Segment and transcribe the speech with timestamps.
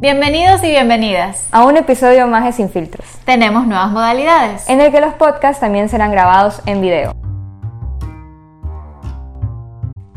[0.00, 3.04] Bienvenidos y bienvenidas a un episodio más de Sin Filtros.
[3.26, 7.14] Tenemos nuevas modalidades, en el que los podcasts también serán grabados en video.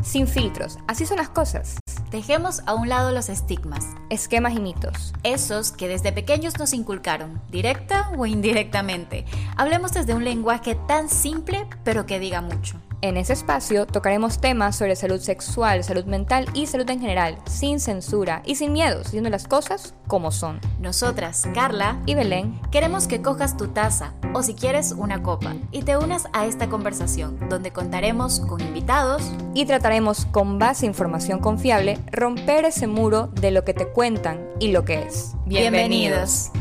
[0.00, 1.76] Sin filtros, así son las cosas.
[2.10, 5.12] Dejemos a un lado los estigmas, esquemas y mitos.
[5.22, 9.26] Esos que desde pequeños nos inculcaron, directa o indirectamente.
[9.58, 12.80] Hablemos desde un lenguaje tan simple, pero que diga mucho.
[13.04, 17.78] En ese espacio tocaremos temas sobre salud sexual, salud mental y salud en general, sin
[17.78, 20.58] censura y sin miedo, diciendo las cosas como son.
[20.80, 25.82] Nosotras, Carla y Belén, queremos que cojas tu taza o si quieres una copa y
[25.82, 29.20] te unas a esta conversación donde contaremos con invitados
[29.52, 34.68] y trataremos con base información confiable romper ese muro de lo que te cuentan y
[34.68, 35.34] lo que es.
[35.44, 36.52] Bienvenidos.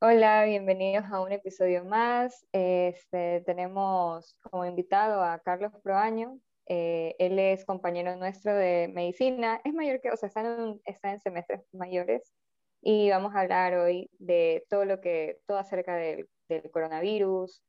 [0.00, 2.46] Hola, bienvenidos a un episodio más.
[2.52, 6.38] Este, tenemos como invitado a Carlos Proaño.
[6.66, 9.60] Eh, él es compañero nuestro de medicina.
[9.64, 12.32] Es mayor que, o sea, está en, está en semestres mayores.
[12.80, 17.60] Y vamos a hablar hoy de todo lo que, todo acerca del, del coronavirus,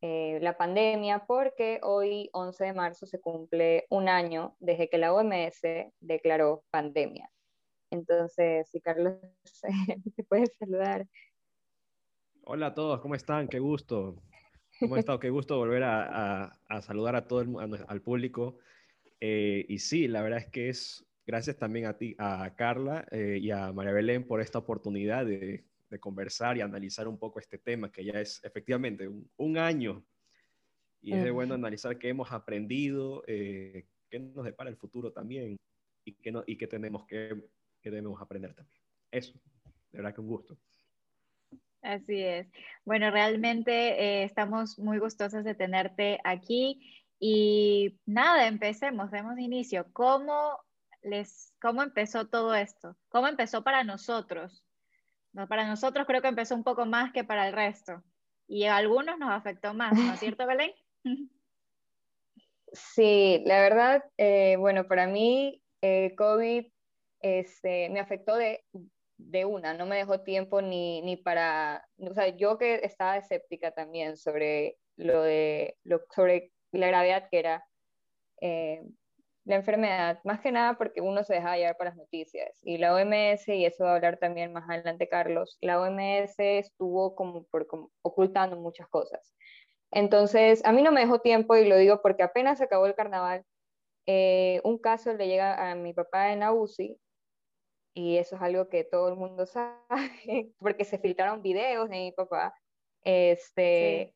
[0.00, 5.12] eh, la pandemia, porque hoy, 11 de marzo, se cumple un año desde que la
[5.12, 5.60] OMS
[6.00, 7.30] declaró pandemia.
[7.90, 9.18] Entonces, si Carlos,
[10.16, 11.06] te puedes saludar.
[12.46, 13.48] Hola a todos, ¿cómo están?
[13.48, 14.22] Qué gusto.
[14.78, 15.18] ¿Cómo estado?
[15.18, 18.58] Qué gusto volver a, saludar a todo el, al público.
[19.18, 23.38] Eh, y sí, la verdad es que es gracias también a ti, a Carla eh,
[23.40, 25.64] y a María Belén por esta oportunidad de,
[26.00, 30.04] conversar y analizar un poco este tema, que ya es efectivamente un, año.
[31.00, 35.56] Y es de bueno analizar qué hemos aprendido, eh, qué nos depara el futuro también
[36.04, 37.42] y qué, no, y qué tenemos que,
[37.80, 38.82] que debemos aprender también.
[39.10, 39.32] Eso,
[39.92, 40.58] de verdad que un gusto.
[41.84, 42.48] Así es.
[42.86, 49.86] Bueno, realmente eh, estamos muy gustosos de tenerte aquí y nada, empecemos, demos inicio.
[49.92, 50.58] ¿Cómo,
[51.02, 52.96] les, ¿Cómo empezó todo esto?
[53.10, 54.64] ¿Cómo empezó para nosotros?
[55.34, 58.02] No, para nosotros creo que empezó un poco más que para el resto
[58.48, 60.72] y a algunos nos afectó más, ¿no es cierto, Belén?
[62.72, 66.64] Sí, la verdad, eh, bueno, para mí el COVID
[67.20, 68.64] este, me afectó de
[69.16, 73.70] de una, no me dejó tiempo ni, ni para, o sea, yo que estaba escéptica
[73.70, 77.64] también sobre lo de, lo, sobre la gravedad que era
[78.40, 78.82] eh,
[79.44, 82.58] la enfermedad, más que nada porque uno se deja llevar para las noticias.
[82.62, 87.14] Y la OMS, y eso va a hablar también más adelante Carlos, la OMS estuvo
[87.14, 87.66] como, por,
[88.02, 89.34] ocultando muchas cosas.
[89.90, 93.44] Entonces, a mí no me dejó tiempo y lo digo porque apenas acabó el carnaval,
[94.06, 96.98] eh, un caso le llega a mi papá en la UCI
[97.94, 102.12] y eso es algo que todo el mundo sabe, porque se filtraron videos de mi
[102.12, 102.54] papá,
[103.02, 104.14] este,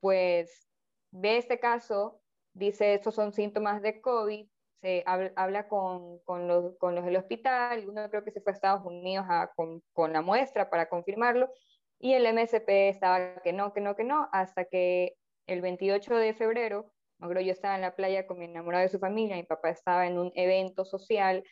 [0.00, 0.68] pues
[1.10, 2.20] ve este caso,
[2.54, 4.48] dice, estos son síntomas de COVID,
[4.80, 8.54] se habla, con, con, los, con, los, del hospital, uno creo que se fue a
[8.54, 11.50] Estados Unidos a, con, con, la muestra para confirmarlo,
[11.98, 15.16] y el MSP estaba que no, que no, que no, hasta que
[15.46, 19.36] el 28 de febrero, yo estaba en la playa con mi enamorado de su familia,
[19.36, 21.42] mi papá estaba en un evento social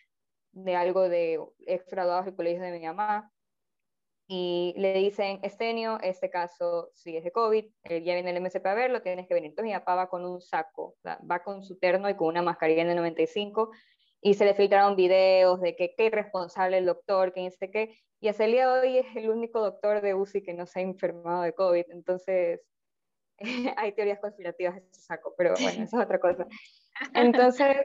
[0.52, 3.32] de algo de extraduados del colegio de mi mamá,
[4.28, 8.74] y le dicen, Estenio, este caso sí es de COVID, ya viene el MSP a
[8.74, 9.50] verlo, tienes que venir.
[9.50, 12.84] Entonces mi papá va con un saco, va con su terno y con una mascarilla
[12.84, 13.70] de 95
[14.22, 18.28] y se le filtraron videos de que qué irresponsable el doctor, que dice qué, y
[18.28, 20.82] hasta el día de hoy es el único doctor de UCI que no se ha
[20.82, 22.60] enfermado de COVID, entonces
[23.76, 26.46] hay teorías conspirativas de ese saco, pero bueno, eso es otra cosa.
[27.14, 27.76] Entonces,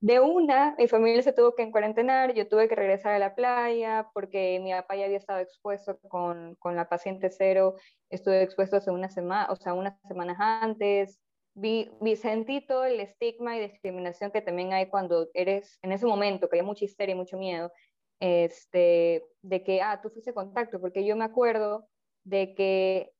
[0.00, 4.08] de una, mi familia se tuvo que encuarentenar, yo tuve que regresar a la playa
[4.14, 7.74] porque mi papá ya había estado expuesto con, con la paciente cero,
[8.08, 11.18] estuve expuesto hace una semana, o sea, unas semanas antes,
[11.54, 16.48] vi, sentí todo el estigma y discriminación que también hay cuando eres, en ese momento,
[16.48, 17.72] que hay mucha histeria y mucho miedo,
[18.20, 21.88] este, de que, ah, tú fuiste contacto, porque yo me acuerdo
[22.24, 23.12] de que,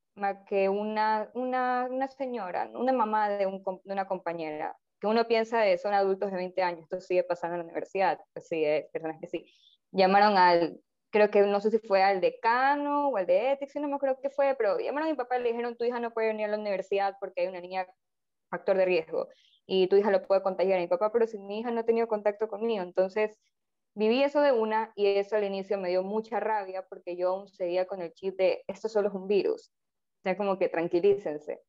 [0.69, 3.47] una, una, una señora, una mamá de
[3.85, 7.61] una compañera, que uno piensa de son adultos de 20 años, esto sigue pasando en
[7.61, 9.47] la universidad, pues sí, hay personas que sí.
[9.93, 10.81] Llamaron al,
[11.11, 14.19] creo que no sé si fue al decano o al de ética, no me acuerdo
[14.21, 16.47] qué fue, pero llamaron a mi papá y le dijeron, tu hija no puede venir
[16.47, 17.87] a la universidad porque hay una niña
[18.51, 19.29] factor de riesgo
[19.67, 20.79] y tu hija lo puede contagiar.
[20.79, 23.39] a mi papá, pero si mi hija no ha tenido contacto conmigo, entonces
[23.95, 27.49] viví eso de una y eso al inicio me dio mucha rabia porque yo aún
[27.49, 29.71] seguía con el chip de esto solo es un virus.
[30.21, 31.61] O sea, como que tranquilícense.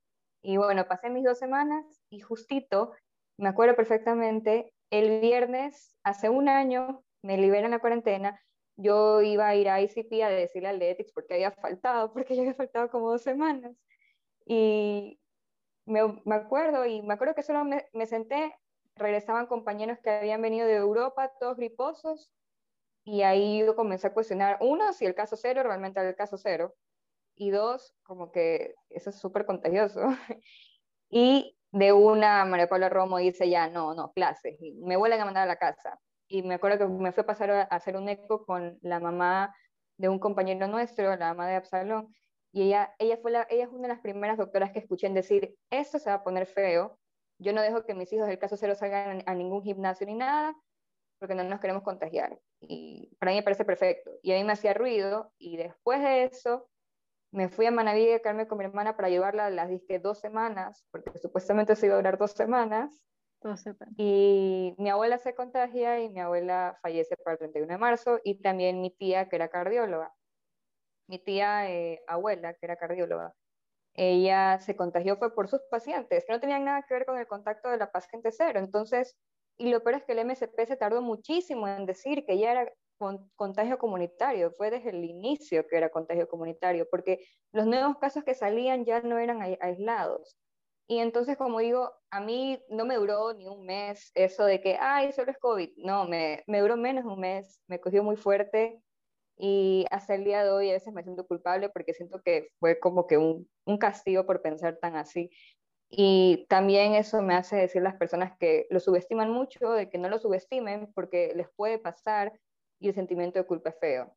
[0.42, 2.94] Y bueno, pasé mis dos semanas y justito
[3.40, 8.42] me acuerdo perfectamente, el viernes, hace un año, me liberan la cuarentena,
[8.76, 12.42] yo iba a ir a ICP a decirle al Ethics porque había faltado, porque ya
[12.42, 13.76] había faltado como dos semanas.
[14.46, 15.20] Y
[15.86, 18.56] me, me acuerdo, y me acuerdo que solo me, me, senté
[18.96, 22.32] regresaban compañeros que habían venido de Europa, todos griposos,
[23.06, 26.38] y ahí yo comencé a cuestionar, uno, si el caso cero realmente era el caso
[26.38, 26.76] cero,
[27.36, 30.02] y dos, como que eso es súper contagioso.
[31.10, 35.26] y de una, María Paula Romo dice ya, no, no, clases, y me vuelven a
[35.26, 36.00] mandar a la casa.
[36.28, 39.56] Y me acuerdo que me fue a pasar a hacer un eco con la mamá
[39.98, 42.14] de un compañero nuestro, la mamá de Absalón,
[42.52, 45.14] y ella, ella, fue la, ella es una de las primeras doctoras que escuché en
[45.14, 46.98] decir, esto se va a poner feo,
[47.40, 50.56] yo no dejo que mis hijos del caso cero salgan a ningún gimnasio ni nada,
[51.20, 52.40] porque no nos queremos contagiar.
[52.62, 54.12] Y para mí me parece perfecto.
[54.22, 56.70] Y a mí me hacía ruido, y después de eso,
[57.32, 60.20] me fui a Manaví a quedarme con mi hermana para llevarla a las disque dos
[60.20, 63.00] semanas, porque supuestamente se iba a durar dos semanas.
[63.98, 68.42] Y mi abuela se contagia y mi abuela fallece para el 31 de marzo y
[68.42, 70.14] también mi tía que era cardióloga.
[71.08, 73.34] Mi tía eh, abuela que era cardióloga.
[73.94, 77.28] Ella se contagió fue por sus pacientes, que no tenían nada que ver con el
[77.28, 78.60] contacto de la paciente cero.
[78.60, 79.18] Entonces,
[79.58, 82.74] y lo peor es que el MSP se tardó muchísimo en decir que ya era
[83.36, 88.36] contagio comunitario, fue desde el inicio que era contagio comunitario, porque los nuevos casos que
[88.36, 90.38] salían ya no eran aislados.
[90.88, 94.76] Y entonces, como digo, a mí no me duró ni un mes eso de que,
[94.80, 95.70] ay, solo es COVID.
[95.78, 98.82] No, me, me duró menos de un mes, me cogió muy fuerte
[99.38, 102.80] y hasta el día de hoy a veces me siento culpable porque siento que fue
[102.80, 105.30] como que un, un castigo por pensar tan así.
[105.90, 110.10] Y también eso me hace decir las personas que lo subestiman mucho, de que no
[110.10, 112.34] lo subestimen porque les puede pasar
[112.80, 114.16] y el sentimiento de culpa es feo.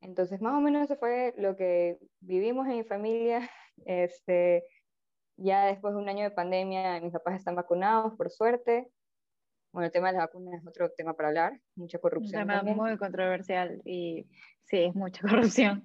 [0.00, 3.48] Entonces, más o menos eso fue lo que vivimos en mi familia.
[3.86, 4.64] Este,
[5.38, 8.86] ya después de un año de pandemia, mis papás están vacunados, por suerte.
[9.72, 12.42] Bueno, el tema de las vacunas es otro tema para hablar, mucha corrupción.
[12.42, 14.28] Un tema muy controversial y
[14.64, 15.82] sí, es mucha corrupción.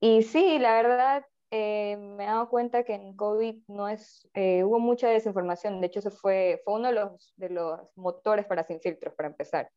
[0.00, 4.62] Y sí, la verdad, eh, me he dado cuenta que en COVID no es, eh,
[4.62, 5.80] hubo mucha desinformación.
[5.80, 9.28] De hecho, eso fue, fue uno de los, de los motores para Sin Filtros, para
[9.28, 9.68] empezar.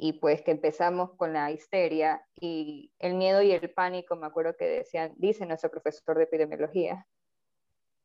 [0.00, 4.56] Y pues que empezamos con la histeria y el miedo y el pánico, me acuerdo
[4.56, 7.06] que decían, dice nuestro profesor de epidemiología,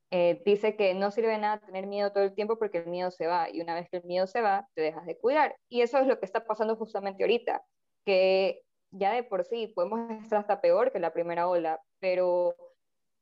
[0.09, 3.27] eh, dice que no sirve nada tener miedo todo el tiempo porque el miedo se
[3.27, 5.55] va y una vez que el miedo se va, te dejas de cuidar.
[5.69, 7.63] Y eso es lo que está pasando justamente ahorita,
[8.05, 12.55] que ya de por sí podemos estar hasta peor que la primera ola, pero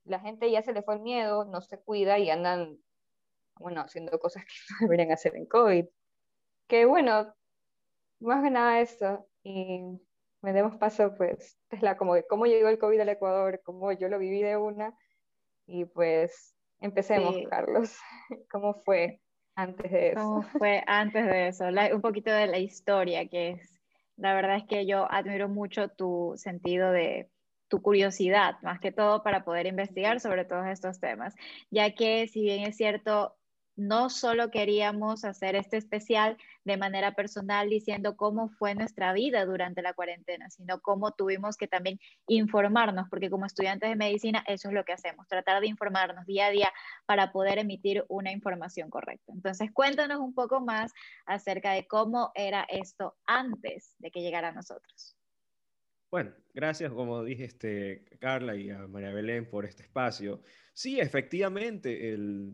[0.06, 2.78] la gente ya se le fue el miedo, no se cuida y andan,
[3.60, 5.86] bueno, haciendo cosas que no deberían hacer en COVID.
[6.68, 7.34] Que bueno,
[8.22, 9.28] más que nada eso.
[9.44, 10.00] Y
[10.42, 13.92] me demos paso, pues, es la como de cómo llegó el COVID al Ecuador, cómo
[13.92, 14.96] yo lo viví de una.
[15.68, 17.96] Y pues Empecemos, Carlos.
[18.52, 19.22] ¿Cómo fue
[19.56, 20.20] antes de eso?
[20.20, 21.66] ¿Cómo fue antes de eso?
[21.94, 23.80] un poquito de la historia que es.
[24.18, 27.30] La verdad es que yo admiro mucho tu sentido de
[27.70, 31.34] tu curiosidad, más que todo para poder investigar sobre todos estos temas,
[31.70, 33.38] ya que si bien es cierto,
[33.82, 39.82] no solo queríamos hacer este especial de manera personal diciendo cómo fue nuestra vida durante
[39.82, 44.76] la cuarentena, sino cómo tuvimos que también informarnos, porque como estudiantes de medicina eso es
[44.76, 46.72] lo que hacemos, tratar de informarnos día a día
[47.08, 49.34] para poder emitir una información correcta.
[49.34, 50.92] Entonces, cuéntanos un poco más
[51.26, 55.18] acerca de cómo era esto antes de que llegara a nosotros.
[56.12, 60.44] Bueno, gracias, como dije, este, Carla y a María Belén por este espacio.
[60.74, 62.54] Sí, efectivamente, el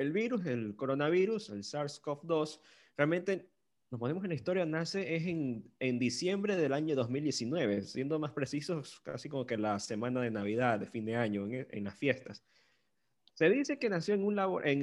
[0.00, 2.58] el virus, el coronavirus, el SARS-CoV-2,
[2.96, 3.50] realmente
[3.90, 8.32] nos ponemos en la historia, nace es en, en, diciembre del año 2019, siendo más
[8.32, 11.98] precisos, casi como que la semana de Navidad, de fin de año, en, en las
[11.98, 12.42] fiestas.
[13.34, 14.82] Se dice que nació en, un labor, en,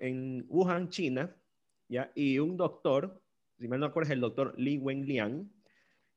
[0.00, 1.36] en Wuhan, China,
[1.88, 2.10] ¿ya?
[2.16, 3.22] y un doctor,
[3.60, 5.48] si mal no acuerdo es el doctor Li Wenliang,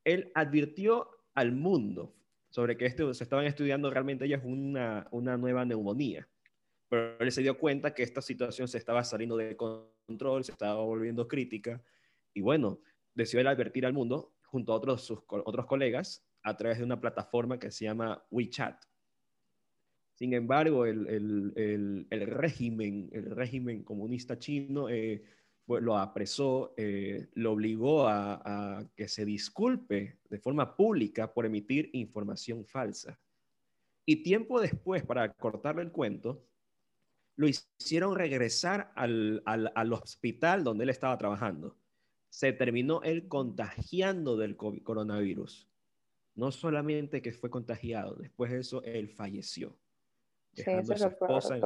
[0.04, 2.16] él advirtió al mundo
[2.50, 6.28] sobre que esto, se estaban estudiando realmente ellos una, una nueva neumonía
[6.92, 10.76] pero él se dio cuenta que esta situación se estaba saliendo de control, se estaba
[10.82, 11.82] volviendo crítica,
[12.34, 12.82] y bueno,
[13.14, 17.58] decidió advertir al mundo, junto a otros, sus otros colegas, a través de una plataforma
[17.58, 18.84] que se llama WeChat.
[20.16, 21.08] Sin embargo, el,
[21.56, 25.24] el, el, régimen, el régimen comunista chino eh,
[25.68, 31.90] lo apresó, eh, lo obligó a, a que se disculpe de forma pública por emitir
[31.94, 33.18] información falsa.
[34.06, 36.51] Y tiempo después, para cortarle el cuento,
[37.36, 41.78] lo hicieron regresar al, al, hospital donde él estaba trabajando.
[42.30, 45.68] Se terminó él contagiando del coronavirus.
[46.36, 49.78] No solamente que fue contagiado, después de eso él falleció.
[50.54, 51.60] Dejando sí, a su esposa.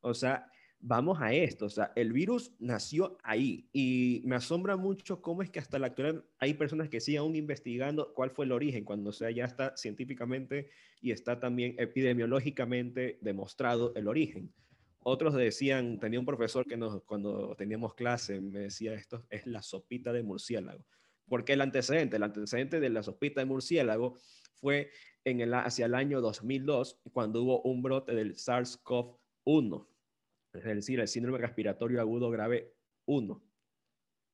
[0.00, 1.66] o sea, vamos a esto.
[1.66, 5.88] O sea, el virus nació ahí y me asombra mucho cómo es que hasta la
[5.88, 9.76] actualidad hay personas que siguen aún investigando cuál fue el origen, cuando sea, ya está
[9.76, 10.70] científicamente
[11.00, 14.52] y está también epidemiológicamente demostrado el origen
[15.04, 19.62] otros decían, tenía un profesor que nos, cuando teníamos clase me decía esto es la
[19.62, 20.84] sopita de murciélago.
[21.28, 24.16] Porque el antecedente, el antecedente de la sopita de murciélago
[24.54, 24.90] fue
[25.24, 29.86] en el, hacia el año 2002, cuando hubo un brote del SARS-CoV-1,
[30.54, 32.74] es decir, el síndrome respiratorio agudo grave
[33.06, 33.42] 1.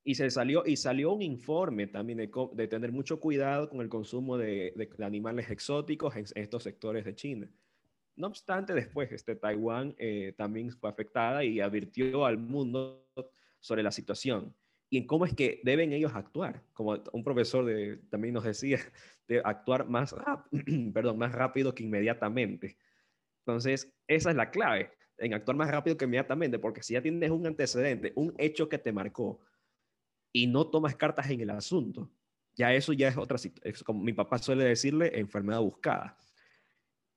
[0.05, 4.39] Y se salió, y salió un informe también de, tener mucho cuidado con el consumo
[4.39, 7.51] de, animales exóticos en estos sectores de China.
[8.17, 13.07] No obstante, después este, Taiwán eh, también fue afectada y advirtió al mundo
[13.61, 14.55] sobre la situación
[14.91, 16.63] y en cómo es que deben ellos actuar.
[16.73, 18.79] Como un profesor de, también nos decía,
[19.29, 20.15] de actuar más,
[20.93, 22.77] perdón, más rápido que inmediatamente.
[23.47, 27.31] Entonces, esa es la clave, en actuar más rápido que inmediatamente, porque si ya tienes
[27.31, 29.41] un antecedente, un hecho que te marcó
[30.33, 32.11] y no tomas cartas en el asunto,
[32.55, 36.17] ya eso ya es otra situación, como mi papá suele decirle, enfermedad buscada.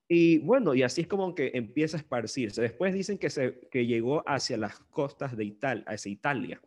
[0.08, 2.62] Y bueno, y así es como que empieza a esparcirse.
[2.62, 6.62] Después dicen que, se, que llegó hacia las costas de Italia, hacia Italia.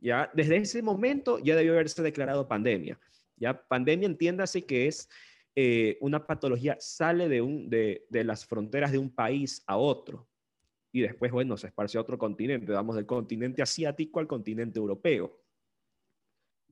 [0.00, 3.00] Ya desde ese momento ya debió haberse declarado pandemia.
[3.36, 5.08] Ya pandemia entiéndase que es
[5.56, 10.28] eh, una patología sale de, un, de, de, las fronteras de un país a otro
[10.92, 12.72] y después, bueno, se esparce a otro continente.
[12.72, 15.38] Vamos del continente asiático al continente europeo.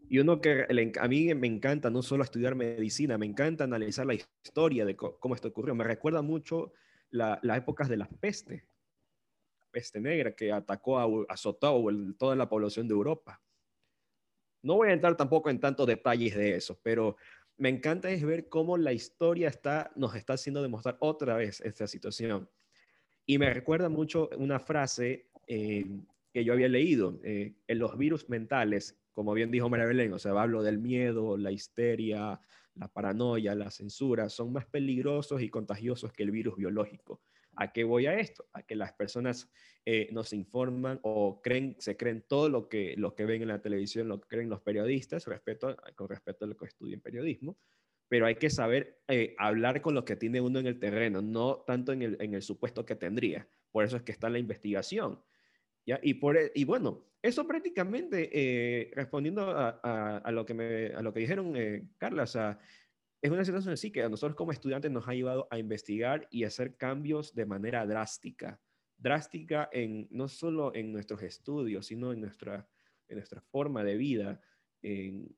[0.08, 0.66] Y uno que
[1.00, 5.34] a mí me encanta no solo estudiar medicina, me encanta analizar la historia de cómo
[5.34, 5.74] esto ocurrió.
[5.74, 6.72] Me recuerda mucho
[7.10, 8.68] las épocas de la peste,
[9.60, 11.84] la peste negra que atacó, a, azotó
[12.18, 13.42] toda la población de Europa.
[14.62, 17.16] No voy a entrar tampoco en tantos detalles de eso, pero
[17.56, 21.86] me encanta es ver cómo la historia está, nos está haciendo demostrar otra vez esta
[21.86, 22.48] situación.
[23.24, 25.84] Y me recuerda mucho una frase eh,
[26.32, 30.18] que yo había leído, eh, en los virus mentales como bien dijo María Belén, o
[30.18, 32.38] sea, hablo del miedo, la histeria,
[32.74, 37.22] la paranoia, la censura, son más peligrosos y contagiosos que el virus biológico.
[37.54, 38.44] ¿A qué voy a esto?
[38.52, 39.50] A que las personas
[39.86, 43.62] eh, nos informan o creen, se creen todo lo que, lo que ven en la
[43.62, 47.56] televisión, lo que creen los periodistas respecto, con respecto a lo que estudian periodismo,
[48.08, 51.64] pero hay que saber eh, hablar con lo que tiene uno en el terreno, no
[51.66, 53.48] tanto en el, en el supuesto que tendría.
[53.72, 55.22] Por eso es que está la investigación.
[55.86, 61.12] Y, por, e, y bueno, eso prácticamente, eh, respondiendo a, lo que me, a lo
[61.12, 62.24] que dijeron, eh, Carla,
[63.22, 66.44] es una situación así que a nosotros como estudiantes nos ha llevado a investigar y
[66.44, 68.60] hacer cambios de manera drástica.
[68.98, 72.68] Drástica en, no solo en nuestros estudios, sino en nuestra,
[73.08, 74.40] en nuestra forma de vida,
[74.82, 75.36] en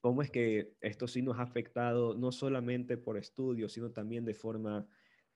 [0.00, 4.34] cómo es que esto sí nos ha afectado no solamente por estudios, sino también de
[4.34, 4.86] forma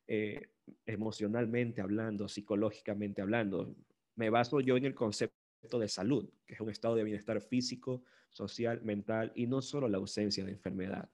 [0.06, 0.50] eh,
[0.86, 3.74] emocionalmente hablando, psicológicamente hablando.
[4.16, 8.04] Me baso yo en el concepto de salud, que es un estado de bienestar físico,
[8.30, 11.08] social, mental y no solo la ausencia de enfermedad.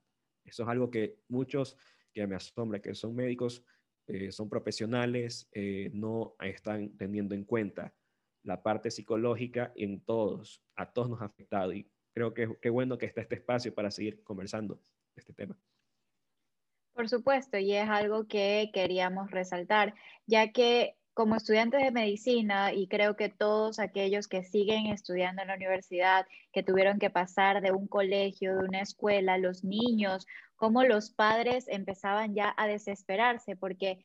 [0.44, 1.76] Eso es algo que muchos
[2.12, 3.64] que me asombra, que son médicos,
[4.06, 7.94] eh, son profesionales, eh, no están teniendo en cuenta
[8.42, 12.96] la parte psicológica en todos, a todos nos ha afectado y creo que es bueno
[12.96, 15.58] que está este espacio para seguir conversando de este tema.
[16.94, 19.94] Por supuesto, y es algo que queríamos resaltar,
[20.26, 25.48] ya que como estudiantes de medicina y creo que todos aquellos que siguen estudiando en
[25.48, 30.84] la universidad, que tuvieron que pasar de un colegio, de una escuela, los niños, como
[30.84, 33.98] los padres empezaban ya a desesperarse porque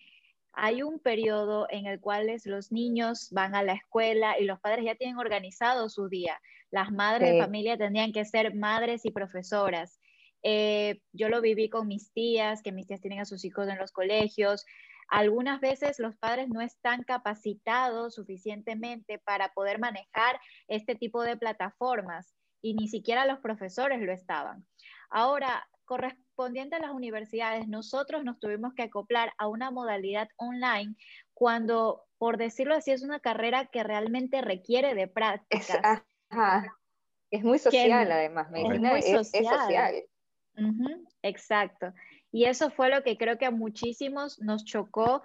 [0.54, 4.84] hay un periodo en el cual los niños van a la escuela y los padres
[4.84, 6.42] ya tienen organizado su día.
[6.72, 10.00] Las madres de familia tendrían que ser madres y profesoras.
[10.42, 13.78] Eh, yo lo viví con mis tías, que mis tías tienen a sus hijos en
[13.78, 14.66] los colegios.
[15.10, 22.34] Algunas veces los padres no están capacitados suficientemente para poder manejar este tipo de plataformas
[22.62, 24.66] y ni siquiera los profesores lo estaban.
[25.10, 30.96] Ahora, correspondiente a las universidades, nosotros nos tuvimos que acoplar a una modalidad online
[31.34, 36.04] cuando, por decirlo así, es una carrera que realmente requiere de prácticas.
[37.30, 40.04] Es, muy social, además, es, social.
[41.24, 41.94] exacto.
[42.34, 45.22] Y eso fue lo que creo que a muchísimos nos chocó.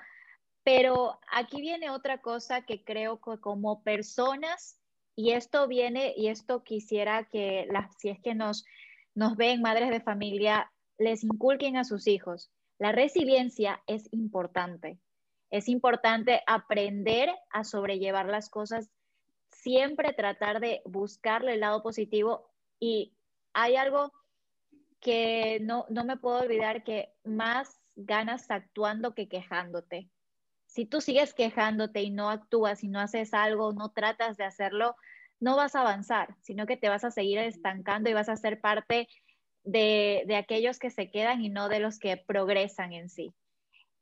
[0.63, 4.79] Pero aquí viene otra cosa que creo que como personas,
[5.17, 8.67] y esto viene, y esto quisiera que las, si es que nos,
[9.15, 12.51] nos ven madres de familia, les inculquen a sus hijos.
[12.79, 14.99] La resiliencia es importante.
[15.51, 18.91] Es importante aprender a sobrellevar las cosas,
[19.51, 22.51] siempre tratar de buscarle el lado positivo.
[22.79, 23.15] Y
[23.55, 24.13] hay algo
[25.01, 30.09] que no, no me puedo olvidar que más ganas actuando que quejándote.
[30.67, 34.97] Si tú sigues quejándote y no actúas y no haces algo, no tratas de hacerlo,
[35.41, 38.61] no vas a avanzar, sino que te vas a seguir estancando y vas a ser
[38.61, 39.09] parte
[39.65, 43.35] de, de aquellos que se quedan y no de los que progresan en sí.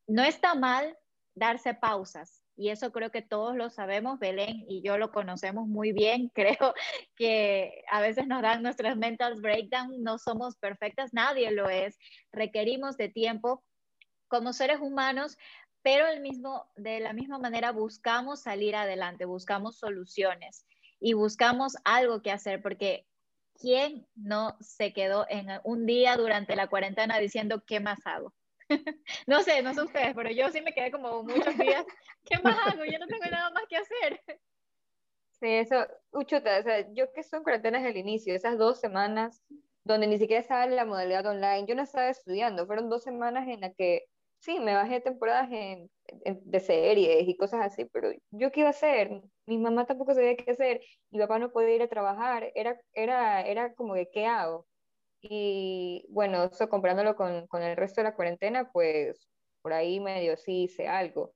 [0.06, 0.96] No está mal
[1.34, 5.92] darse pausas, y eso creo que todos lo sabemos, Belén y yo lo conocemos muy
[5.92, 6.74] bien, creo
[7.14, 11.98] que a veces nos dan nuestras mental breakdown, no somos perfectas, nadie lo es,
[12.32, 13.62] requerimos de tiempo
[14.28, 15.36] como seres humanos,
[15.82, 20.66] pero el mismo, de la misma manera buscamos salir adelante, buscamos soluciones
[20.98, 23.06] y buscamos algo que hacer, porque
[23.54, 28.34] ¿quién no se quedó en un día durante la cuarentena diciendo qué más hago?
[29.26, 31.84] no sé, no sé ustedes, pero yo sí me quedé como muchos días,
[32.24, 32.84] ¿qué más hago?
[32.84, 34.20] Yo no tengo nada más que hacer.
[35.38, 39.42] Sí, eso, Uchuta, o sea, yo que son cuarentenas el inicio, esas dos semanas
[39.84, 43.46] donde ni siquiera estaba en la modalidad online, yo no estaba estudiando, fueron dos semanas
[43.46, 44.06] en las que
[44.40, 45.90] sí, me bajé temporadas en,
[46.24, 50.36] de series y cosas así, pero yo qué iba a hacer, mi mamá tampoco sabía
[50.36, 50.80] qué hacer,
[51.10, 54.66] mi papá no podía ir a trabajar, era, era, era como que, ¿qué hago?
[55.20, 59.28] Y bueno, eso comparándolo con, con el resto de la cuarentena, pues
[59.62, 61.32] por ahí medio sí hice algo.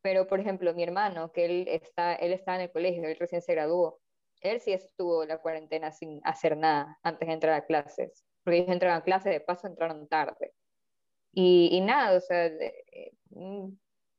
[0.00, 3.42] Pero, por ejemplo, mi hermano, que él está, él está en el colegio, él recién
[3.42, 4.00] se graduó,
[4.40, 8.70] él sí estuvo la cuarentena sin hacer nada antes de entrar a clases, porque ellos
[8.70, 10.54] entraban a clases, de paso entraron tarde.
[11.32, 12.50] Y, y nada, o sea,
[13.30, 13.68] mm,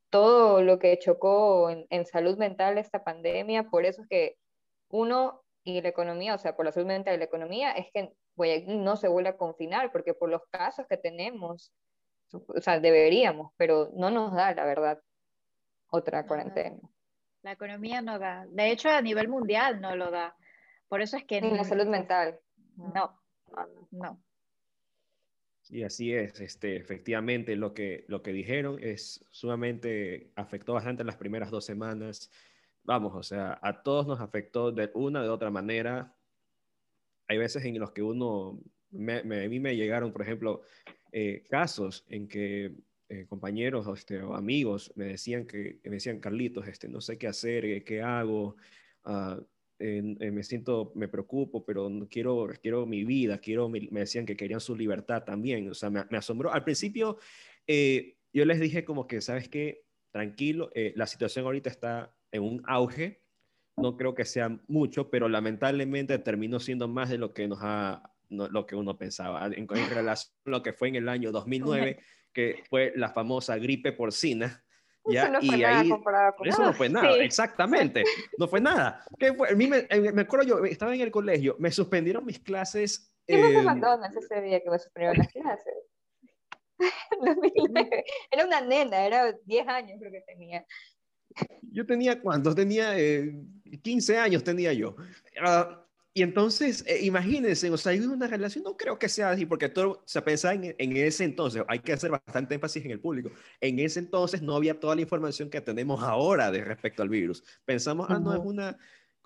[0.10, 4.38] todo lo que chocó en, en, salud mental esta pandemia, por eso es que
[4.90, 8.14] uno y la economía, o sea, por la salud mental y la economía, es que
[8.40, 11.74] Guayaquil no se vuelve a confinar, porque por los casos que tenemos,
[12.32, 15.02] o sea, deberíamos, pero no nos da, la verdad,
[15.90, 16.80] otra cuarentena.
[17.42, 18.46] La economía no da.
[18.48, 20.38] De hecho, a nivel mundial no lo da.
[20.88, 21.42] Por eso es que...
[21.42, 22.40] Ni la salud mental.
[22.78, 23.20] No,
[23.92, 24.22] no.
[25.70, 31.18] Y así es, este, efectivamente lo que, lo que dijeron es sumamente, afectó bastante las
[31.18, 32.32] primeras dos semanas.
[32.84, 36.16] Vamos, o sea, a todos nos afectó de una de otra manera.
[37.30, 38.60] Hay veces en los que uno,
[38.92, 40.62] me, a mí me llegaron, por ejemplo,
[41.14, 42.74] eh, casos en que
[43.08, 47.28] eh, compañeros este, o amigos me decían que me decían Carlitos, este, no sé qué
[47.28, 48.58] hacer, eh, qué hago,
[49.06, 49.42] uh,
[49.80, 54.76] me siento, me preocupo, pero quiero, quiero mi vida, quiero, me decían que querían su
[54.76, 56.52] libertad también, o sea, me, asombró.
[56.52, 57.18] Al principio
[57.66, 59.86] eh, yo les dije como que, ¿sabes qué?
[60.12, 63.22] Tranquilo, eh, la situación ahorita está en un auge,
[63.82, 68.12] no creo que sea mucho, pero lamentablemente terminó siendo más de lo que nos ha,
[68.30, 72.00] lo que uno pensaba, en, en relación a lo que fue en el año 2009,
[72.34, 74.64] que fue la famosa gripe porcina,
[75.06, 78.04] eso no fue y nada ahí, con Eso no fue nada, exactamente.
[78.38, 79.04] No fue nada.
[79.18, 79.50] ¿Qué fue?
[79.50, 83.14] A mí me, eh, me, acuerdo yo, estaba en el colegio, me suspendieron mis clases.
[83.26, 85.74] ¿Qué eh, McDonald's ese día que me suspendieron las clases?
[88.32, 90.66] era una nena, era 10 años creo que tenía.
[91.62, 92.56] Yo tenía, ¿cuántos?
[92.56, 93.32] Tenía eh,
[93.78, 94.96] 15 años, tenía yo.
[95.42, 95.76] Uh,
[96.14, 99.70] y entonces, eh, imagínense, o sea, hay una relación, no creo que sea así, porque
[99.70, 103.32] todo se pensaba en, en, ese entonces, hay que hacer bastante énfasis en el público,
[103.62, 107.44] en ese entonces no había toda la información que tenemos ahora de respecto al virus.
[107.64, 108.78] Pensamos, ah, no, es una,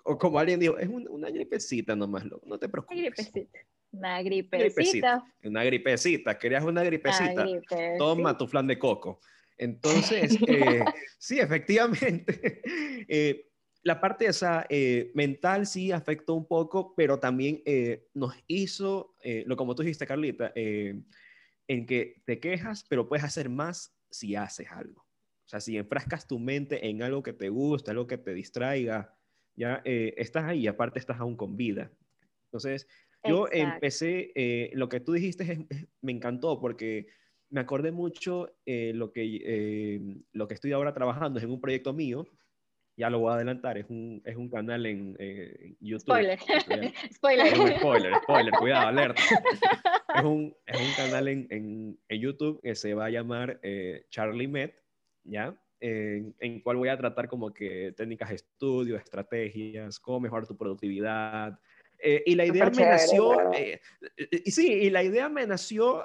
[0.04, 2.98] o como alguien dijo, es una gripecita nomás, no te preocupes.
[2.98, 3.58] Gripecita.
[3.92, 5.24] Una gripecita.
[5.42, 7.46] Una gripecita, querías una gripecita,
[7.98, 9.20] toma tu flan de coco.
[9.56, 10.84] Entonces, eh,
[11.18, 12.60] sí, efectivamente,
[13.08, 13.46] eh,
[13.84, 19.44] la parte esa eh, mental sí afectó un poco, pero también eh, nos hizo, eh,
[19.46, 24.68] lo como tú dijiste, Carlita, en que te quejas, pero puedes hacer más si haces
[24.70, 25.02] algo.
[25.02, 29.14] O sea, si enfrascas tu mente en algo que te gusta, algo que te distraiga,
[29.54, 31.92] ya estás ahí, aparte estás aún con vida.
[32.46, 32.88] Entonces,
[33.22, 35.66] yo empecé, lo que tú dijiste
[36.00, 37.08] me encantó porque
[37.50, 42.26] me acordé mucho lo, que, lo que estoy ahora trabajando es en un proyecto mío
[42.96, 46.02] ya lo voy a adelantar, es un, es un canal en, eh, YouTube.
[46.02, 46.38] Spoiler.
[47.12, 47.48] spoiler.
[47.80, 49.20] spoiler, spoiler, cuidado, alerta.
[50.14, 54.06] es, un, es un canal en, en, en, YouTube que se va a llamar eh,
[54.10, 54.74] Charlie Met,
[55.24, 55.56] ¿ya?
[55.80, 60.56] En, en cual voy a tratar como que técnicas de estudio, estrategias, cómo mejorar tu
[60.56, 61.58] productividad.
[61.98, 63.50] Eh, y la idea me nació,
[64.30, 66.04] y sí, y la idea me nació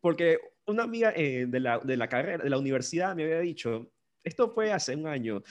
[0.00, 3.90] porque una amiga de, la, de la carrera, de la universidad me había dicho,
[4.22, 5.42] esto fue hace un año,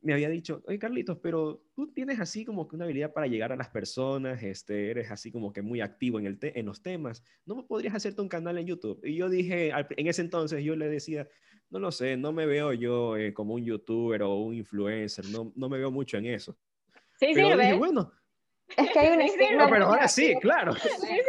[0.00, 3.52] me había dicho, oye Carlitos, pero tú tienes así como que una habilidad para llegar
[3.52, 7.22] a las personas, este, eres así como que muy activo en, el en los temas,
[7.44, 9.00] ¿no podrías hacerte un canal en YouTube?
[9.04, 11.28] Y yo dije, en ese entonces yo le decía,
[11.70, 15.52] no lo sé, no me veo yo eh, como un youtuber o un influencer, no,
[15.56, 16.56] no me veo mucho en eso.
[17.18, 18.12] Sí, pero Dije, bueno.
[18.76, 19.18] Es que hay un
[19.58, 20.74] no, pero ahora sí, claro.
[20.74, 21.24] Sí sirve.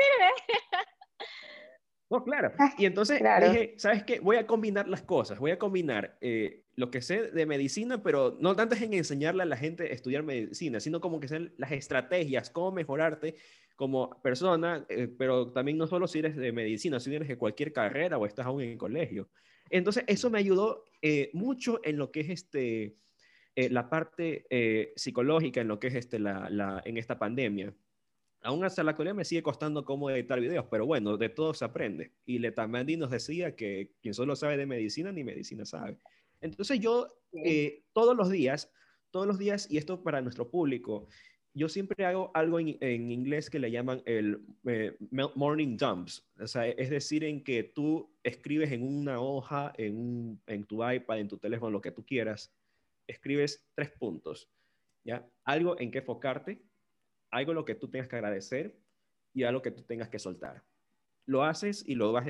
[2.10, 2.52] No, claro.
[2.58, 4.20] Ah, y entonces dije, ¿sabes qué?
[4.20, 5.38] Voy a combinar las cosas.
[5.38, 9.44] Voy a combinar eh, lo que sé de medicina, pero no tanto es en enseñarle
[9.44, 13.36] a la gente a estudiar medicina, sino como que sean las estrategias, cómo mejorarte
[13.76, 17.74] como persona, eh, pero también no solo si eres de medicina, si eres de cualquier
[17.74, 19.30] carrera o estás aún en colegio.
[19.70, 22.96] Entonces, eso me ayudó eh, mucho en lo que es este,
[23.56, 27.74] eh, la parte eh, psicológica, en lo que es este, la, la, en esta pandemia.
[28.42, 31.66] Aún hasta la actualidad me sigue costando cómo editar videos, pero bueno, de todo se
[31.66, 32.14] aprende.
[32.26, 35.98] Y Letamandi nos decía que quien solo sabe de medicina, ni medicina sabe.
[36.42, 37.08] Entonces yo
[37.94, 38.72] todos los días,
[39.12, 41.08] todos los días, y esto para nuestro público,
[41.54, 44.96] yo siempre hago algo en, inglés que le llaman el eh,
[45.36, 46.28] morning dumps.
[46.40, 51.20] O sea, es decir, en que tú escribes en una hoja, en, en tu iPad,
[51.20, 52.54] en tu teléfono, lo que tú quieras,
[53.08, 54.50] escribes tres puntos.
[55.04, 55.28] ¿ya?
[55.44, 56.62] Algo en que enfocarte,
[57.32, 58.78] algo lo que tú tengas que agradecer
[59.34, 60.64] y algo que tú tengas que soltar.
[61.26, 62.26] Lo haces y lo vas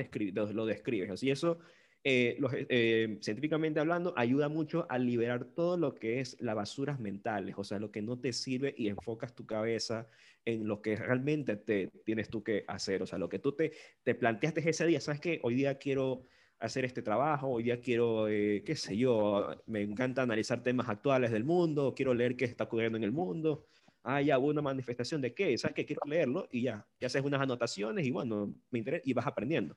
[0.54, 1.10] lo describes.
[1.10, 1.58] Así eso
[2.02, 2.38] eh,
[2.70, 7.64] eh, científicamente hablando, ayuda mucho a liberar todo lo que es las basuras mentales, o
[7.64, 10.08] sea, lo que no te sirve y enfocas tu cabeza
[10.46, 13.72] en lo que realmente te tienes tú que hacer, o sea, lo que tú te,
[14.02, 16.22] te planteaste ese día, sabes que hoy día quiero
[16.58, 21.30] hacer este trabajo, hoy día quiero, eh, qué sé yo, me encanta analizar temas actuales
[21.30, 23.66] del mundo, quiero leer qué está ocurriendo en el mundo,
[24.04, 27.22] ah, ya hubo una manifestación de qué, sabes que quiero leerlo y ya, ya haces
[27.22, 29.76] unas anotaciones y bueno, me interesa y vas aprendiendo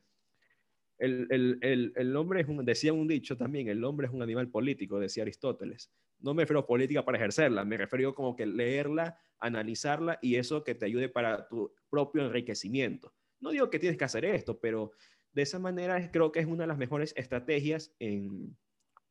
[1.04, 4.50] el, el, el, hombre es un, decía un dicho también, el hombre es un animal
[4.50, 5.92] político, decía Aristóteles.
[6.20, 10.64] No me refiero a política para ejercerla, me refiero como que leerla, analizarla y eso
[10.64, 13.14] que te ayude para tu propio enriquecimiento.
[13.42, 14.92] No digo que tienes que hacer esto, pero
[15.34, 18.56] de esa manera creo que es una de las mejores estrategias en,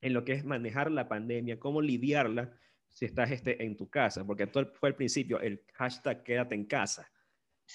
[0.00, 2.56] en lo que es manejar la pandemia, cómo lidiarla
[2.88, 6.64] si estás este, en tu casa, porque todo fue el principio, el hashtag quédate en
[6.64, 7.10] casa.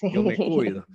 [0.02, 0.86] Yo me cuido.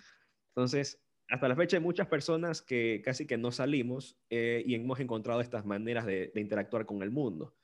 [0.48, 1.01] Entonces,
[1.32, 5.40] hasta la fecha hay muchas personas que casi que no salimos eh, y hemos encontrado
[5.40, 7.56] estas maneras de, interactuar con el mundo.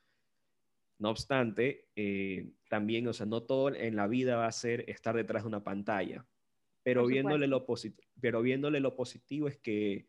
[0.99, 5.15] No obstante, eh, también, o sea, no todo en la vida va a ser estar
[5.15, 6.27] detrás de una pantalla,
[6.83, 7.67] pero viéndole, lo
[8.19, 10.07] pero viéndole lo positivo es que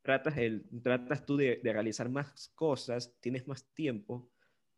[0.00, 4.32] tratas, el, tratas tú de, de realizar más cosas, tienes más tiempo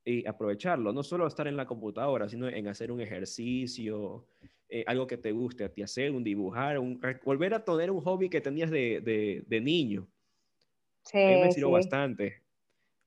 [0.05, 4.27] y aprovecharlo, no solo estar en la computadora, sino en hacer un ejercicio,
[4.69, 8.01] eh, algo que te guste a ti hacer, un dibujar, un, volver a tener un
[8.01, 10.07] hobby que tenías de, de, niño.
[11.03, 12.43] Sí, me sirvió bastante.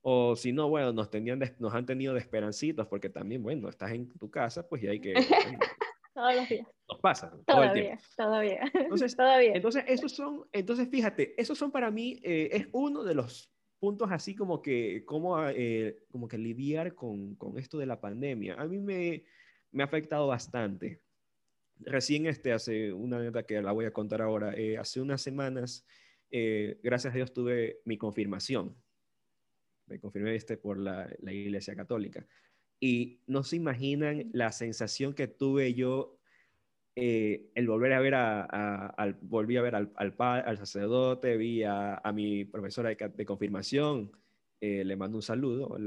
[0.01, 3.91] O si no, bueno, nos, tenían nos han tenido de esperancitos, porque también, bueno, estás
[3.91, 5.13] en tu casa, pues ya hay que...
[6.13, 6.67] todos los días.
[6.89, 7.33] Nos pasa.
[7.45, 8.62] Todavía, todavía.
[8.73, 9.51] Entonces, todavía.
[9.53, 14.11] Entonces, esos son, entonces, fíjate, esos son para mí, eh, es uno de los puntos
[14.11, 18.55] así como que, como, eh, como que lidiar con, con, esto de la pandemia.
[18.55, 19.23] A mí me,
[19.71, 21.01] me ha afectado bastante
[21.81, 25.85] recién este, hace una nota que la voy a contar ahora, eh, hace unas semanas,
[26.31, 28.75] eh, gracias a Dios tuve mi confirmación.
[29.87, 32.25] Me confirmé este por la, la, Iglesia Católica.
[32.79, 36.16] Y no se imaginan la sensación que tuve yo
[36.99, 41.62] eh, el volver a ver a, al, volví a ver al, al, al sacerdote, vi
[41.62, 44.12] a, a mi profesora de, de confirmación,
[44.60, 45.77] eh, le mando un saludo,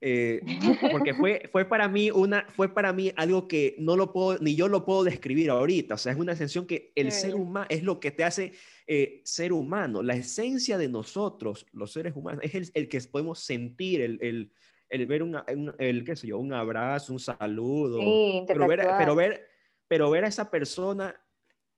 [0.00, 0.40] eh,
[0.90, 4.56] porque fue, fue, para mí una, fue para mí algo que no lo puedo, ni
[4.56, 7.82] yo lo puedo describir ahorita, o sea, es una sensación que el ser humano es
[7.82, 8.54] lo que te hace
[8.86, 13.40] eh, ser humano, la esencia de nosotros, los seres humanos, es el, el que podemos
[13.40, 14.50] sentir, el, el,
[14.88, 15.36] el ver un,
[15.78, 17.98] el, qué sé yo, un abrazo, un saludo,
[18.46, 19.53] pero, ver, pero, ver,
[19.88, 21.14] pero ver a esa persona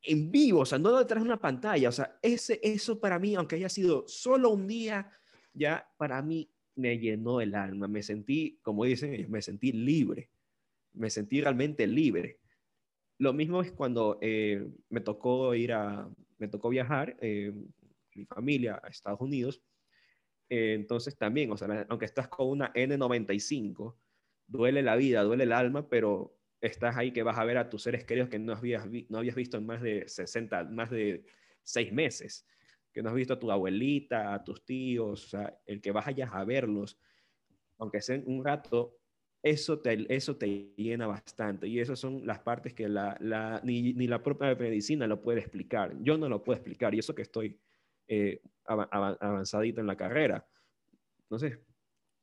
[0.02, 3.34] en vivo, o sea, no detrás de una pantalla, o sea, ese, eso para mí,
[3.34, 5.10] aunque haya sido solo un día,
[5.52, 10.30] ya para mí me llenó el alma, me sentí, como dicen ellos, me sentí libre,
[10.92, 12.38] me sentí realmente libre.
[13.18, 17.52] Lo mismo es cuando eh, me tocó ir a, me tocó viajar, eh,
[18.14, 19.62] mi familia a Estados Unidos,
[20.48, 23.96] eh, entonces también, o sea, aunque estás con una N95,
[24.46, 27.82] duele la vida, duele el alma, pero estás ahí que vas a ver a tus
[27.82, 31.24] seres queridos que no habías, no habías visto en más de 60, más de
[31.62, 32.46] seis meses
[32.96, 36.30] que no has visto a tu abuelita, a tus tíos, o sea, el que allá
[36.32, 36.98] a verlos,
[37.76, 38.96] aunque sea un rato,
[39.42, 41.68] eso te, eso te llena bastante.
[41.68, 45.40] Y esas son las partes que la, la, ni, ni, la propia medicina lo puede
[45.40, 45.94] explicar.
[46.00, 47.60] Yo no lo puedo explicar, y eso que estoy
[48.08, 50.48] eh, avanzadito en la carrera.
[51.24, 51.58] Entonces,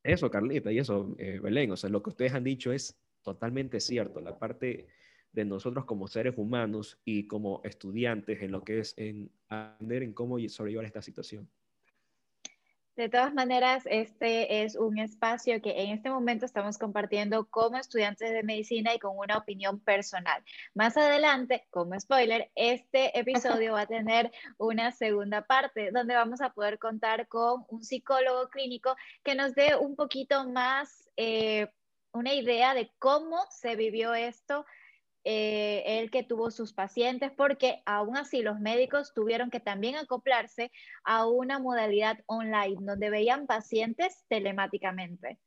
[0.01, 3.79] eso, Carlita, y eso, eh, Belén, o sea, lo que ustedes han dicho es totalmente
[3.79, 4.21] cierto.
[4.21, 4.87] La parte
[5.31, 10.13] de nosotros como seres humanos y como estudiantes en lo que es en aprender en
[10.13, 11.49] cómo sobrellevar esta situación.
[12.95, 18.31] De todas maneras, este es un espacio que en este momento estamos compartiendo como estudiantes
[18.31, 20.43] de medicina y con una opinión personal.
[20.75, 26.51] Más adelante, como spoiler, este episodio va a tener una segunda parte donde vamos a
[26.51, 31.69] poder contar con un psicólogo clínico que nos dé un poquito más eh,
[32.13, 34.65] una idea de cómo se vivió esto
[35.25, 40.69] eh, él que tuvo sus pacientes, porque aún así los médicos tuvieron que también acoplarse
[41.05, 45.39] a una modalidad online donde veían pacientes telemáticamente.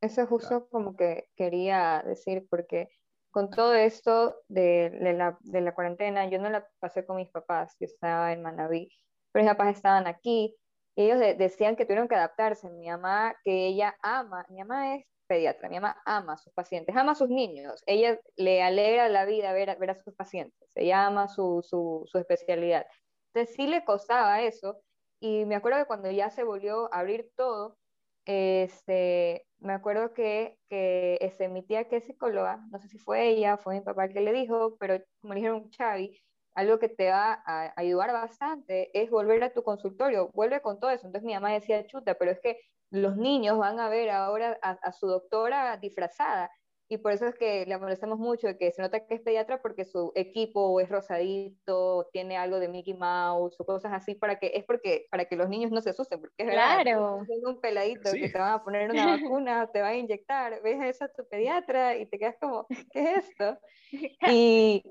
[0.00, 2.88] Eso es justo como que quería decir, porque
[3.30, 7.76] con todo esto de, la, de, la, cuarentena, yo no la pasé con mis papás,
[7.78, 8.90] yo estaba en Manaví,
[9.32, 10.56] pero mis papás estaban aquí,
[10.94, 12.70] y ellos decían que tuvieron que adaptarse.
[12.70, 16.96] Mi mamá, que ella ama, mi mamá es pediatra, mi mamá ama a sus pacientes,
[16.96, 21.06] ama a sus niños, ella le alegra la vida ver, ver a sus pacientes, ella
[21.06, 22.86] ama su, su, su especialidad.
[23.34, 24.82] Entonces sí le costaba eso,
[25.20, 27.78] y me acuerdo que cuando ya se volvió a abrir todo,
[28.26, 33.28] este, me acuerdo que, que este, mi tía que es psicóloga, no sé si fue
[33.28, 36.20] ella, fue mi papá que le dijo, pero como le dijeron Xavi,
[36.54, 40.90] algo que te va a ayudar bastante es volver a tu consultorio, vuelve con todo
[40.90, 41.06] eso.
[41.06, 42.58] Entonces mi mamá decía, chuta, pero es que
[42.96, 46.50] los niños van a ver ahora a, su doctora disfrazada.
[46.88, 49.60] Y por eso es que le molestamos mucho de que se nota que es pediatra
[49.60, 54.52] porque su equipo es rosadito, tiene algo de Mickey Mouse o cosas así para que
[54.54, 56.84] es porque para que los niños no se asusten, porque es claro.
[56.84, 61.02] verdad, un peladito que te van a poner una vacuna, te va a inyectar, ves
[61.02, 63.58] a tu pediatra y te quedas como, ¿qué es esto?
[64.30, 64.82] Y,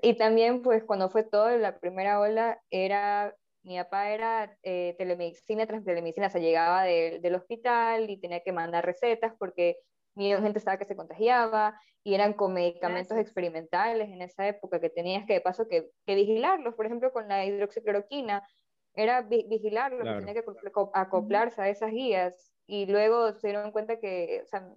[0.00, 5.66] y también pues cuando fue todo la primera ola era mi papá era eh, telemedicina
[5.66, 9.78] tras telemedicina, se llegaba del hospital y tenía que mandar recetas porque
[10.14, 14.90] mi gente estaba que se contagiaba y eran con medicamentos experimentales en esa época que
[14.90, 18.46] tenías que de paso que, que vigilarlos, por ejemplo con la hidroxicloroquina,
[18.94, 20.44] era vigilarlos, tenía que
[20.92, 24.68] acoplarse a esas guías y luego se dieron cuenta que, o sea,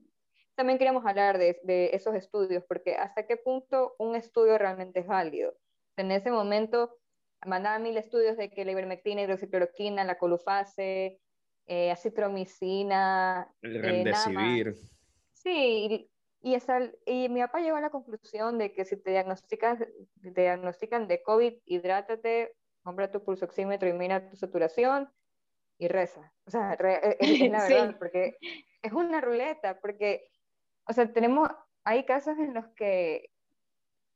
[0.55, 5.07] también queríamos hablar de, de, esos estudios, porque hasta qué punto un estudio realmente es
[5.07, 5.53] válido.
[5.97, 6.95] En ese momento
[7.45, 11.19] mandaba mil estudios de que la ivermectina, hidroxicloroquina, la colufase,
[11.67, 14.75] eh, acitromicina, el eh, remdesivir.
[15.34, 16.10] sí,
[16.41, 16.58] y,
[17.05, 19.77] y, mi papá llegó a la conclusión de que si te diagnostican,
[20.21, 25.10] te diagnostican de COVID, hidrátate, compra tu pulsoxímetro y mira tu saturación
[25.79, 26.31] y reza.
[26.45, 28.38] O sea, e, es, la verdad, porque
[28.81, 30.29] es una ruleta, porque,
[30.88, 31.49] o sea, tenemos,
[31.84, 33.31] hay casos en los que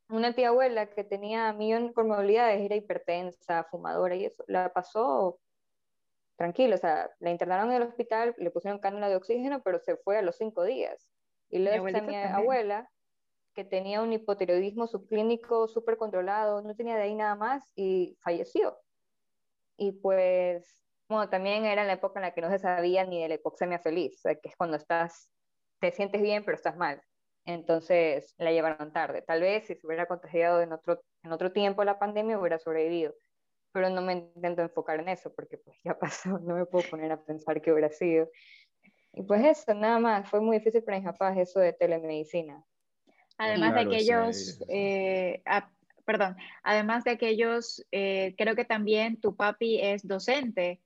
[0.10, 5.39] una tía abuela que tenía millón de comorbilidades, era hipertensa, fumadora y eso, la pasó
[6.36, 9.98] tranquilo, o sea, la internaron en el hospital, le pusieron cánula de oxígeno, pero se
[9.98, 11.12] fue a los cinco días.
[11.50, 12.89] Y luego está mi abuela,
[13.54, 18.80] que tenía un hipotiroidismo subclínico súper controlado, no tenía de ahí nada más y falleció.
[19.78, 23.30] Y pues, bueno, también era la época en la que no se sabía ni de
[23.30, 25.30] la hipoxemia feliz, o sea, que es cuando estás,
[25.80, 27.02] te sientes bien, pero estás mal
[27.45, 29.21] entonces la llevaron tarde.
[29.21, 33.15] Tal vez si se hubiera contagiado en otro, en otro tiempo la pandemia hubiera sobrevivido,
[33.71, 37.12] pero no me intento enfocar en eso porque pues ya pasó, no me puedo poner
[37.12, 38.30] a pensar qué hubiera sido.
[39.13, 42.63] Y pues eso, nada más, fue muy difícil para mis papás eso de telemedicina.
[43.38, 45.41] Además de aquellos, eh,
[46.06, 50.82] perdón, además de aquellos, eh, creo que también tu papi es docente.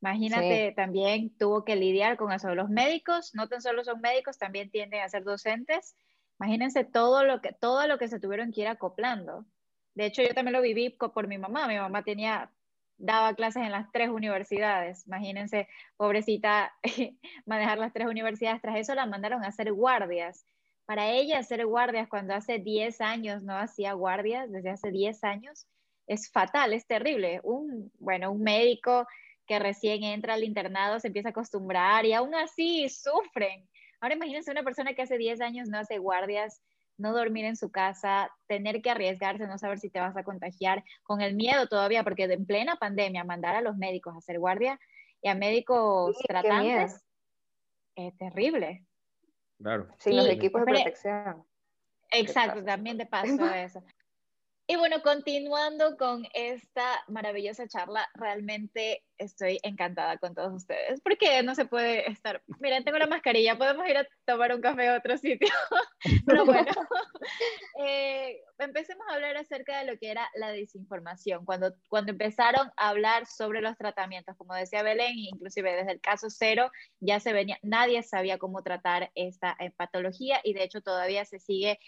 [0.00, 2.54] Imagínate, también tuvo que lidiar con eso.
[2.54, 5.96] Los médicos, no tan solo son médicos, también tienden a ser docentes.
[6.38, 9.46] Imagínense todo lo que, todo lo que se tuvieron que ir acoplando.
[9.94, 11.66] De hecho, yo también lo viví por mi mamá.
[11.66, 12.50] Mi mamá tenía,
[12.98, 15.06] daba clases en las tres universidades.
[15.06, 16.74] Imagínense, pobrecita,
[17.46, 18.60] manejar las tres universidades.
[18.60, 20.44] Tras eso la mandaron a hacer guardias.
[20.84, 25.66] Para ella hacer guardias cuando hace 10 años no hacía guardias, desde hace 10 años,
[26.06, 27.40] es fatal, es terrible.
[27.42, 29.06] Un, bueno, un médico
[29.46, 33.68] que recién entra al internado se empieza a acostumbrar y aún así sufren.
[34.00, 36.62] Ahora imagínense una persona que hace 10 años no hace guardias,
[36.98, 40.82] no dormir en su casa, tener que arriesgarse, no saber si te vas a contagiar,
[41.02, 44.78] con el miedo todavía, porque en plena pandemia mandar a los médicos a hacer guardia
[45.22, 47.02] y a médicos tratantes
[47.94, 48.84] es terrible.
[49.58, 49.88] Claro.
[49.98, 51.44] Sin los equipos de protección.
[52.10, 53.82] Exacto, también de paso eso.
[54.68, 61.54] Y bueno, continuando con esta maravillosa charla, realmente estoy encantada con todos ustedes, porque no
[61.54, 65.16] se puede estar, miren, tengo la mascarilla, podemos ir a tomar un café a otro
[65.18, 65.48] sitio,
[66.26, 66.66] pero bueno,
[67.86, 72.88] eh, empecemos a hablar acerca de lo que era la desinformación, cuando, cuando empezaron a
[72.88, 77.58] hablar sobre los tratamientos, como decía Belén, inclusive desde el caso cero, ya se venía,
[77.62, 81.78] nadie sabía cómo tratar esta eh, patología y de hecho todavía se sigue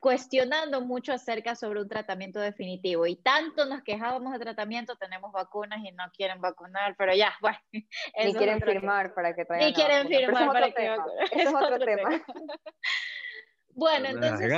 [0.00, 5.78] cuestionando mucho acerca sobre un tratamiento definitivo y tanto nos quejábamos de tratamiento, tenemos vacunas
[5.84, 7.58] y no quieren vacunar, pero ya, bueno.
[7.72, 12.10] Ni quieren firmar para que traigan Ni quieren firmar para que Eso es otro tema.
[13.72, 14.52] Bueno, entonces,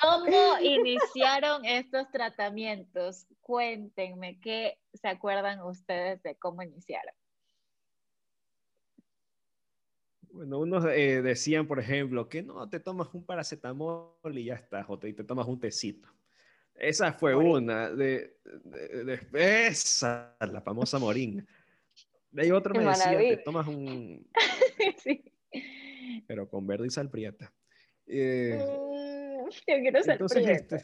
[0.00, 3.26] ¿cómo iniciaron estos tratamientos?
[3.40, 7.12] Cuéntenme, ¿qué se acuerdan ustedes de cómo iniciaron?
[10.32, 14.86] Bueno, unos eh, decían, por ejemplo, que no, te tomas un paracetamol y ya estás,
[14.88, 16.08] o te, te tomas un tecito.
[16.74, 17.90] Esa fue una.
[17.90, 19.20] De, de,
[19.66, 21.46] esa, la famosa morín.
[22.30, 24.26] De ahí otro me decía, te tomas un...
[25.04, 25.22] sí.
[26.26, 27.52] Pero con verde y sal prieta.
[28.06, 30.48] Eh, mm, yo quiero sal entonces.
[30.48, 30.82] Este,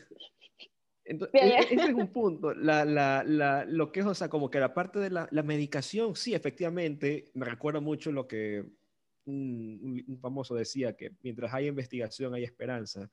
[1.06, 2.52] entonces, e, ese es un punto.
[2.52, 5.42] La, la, la, lo que es, o sea, como que la parte de la, la
[5.42, 8.66] medicación, sí, efectivamente, me recuerda mucho lo que
[9.28, 13.10] un, famoso decía, que mientras hay investigación hay esperanza.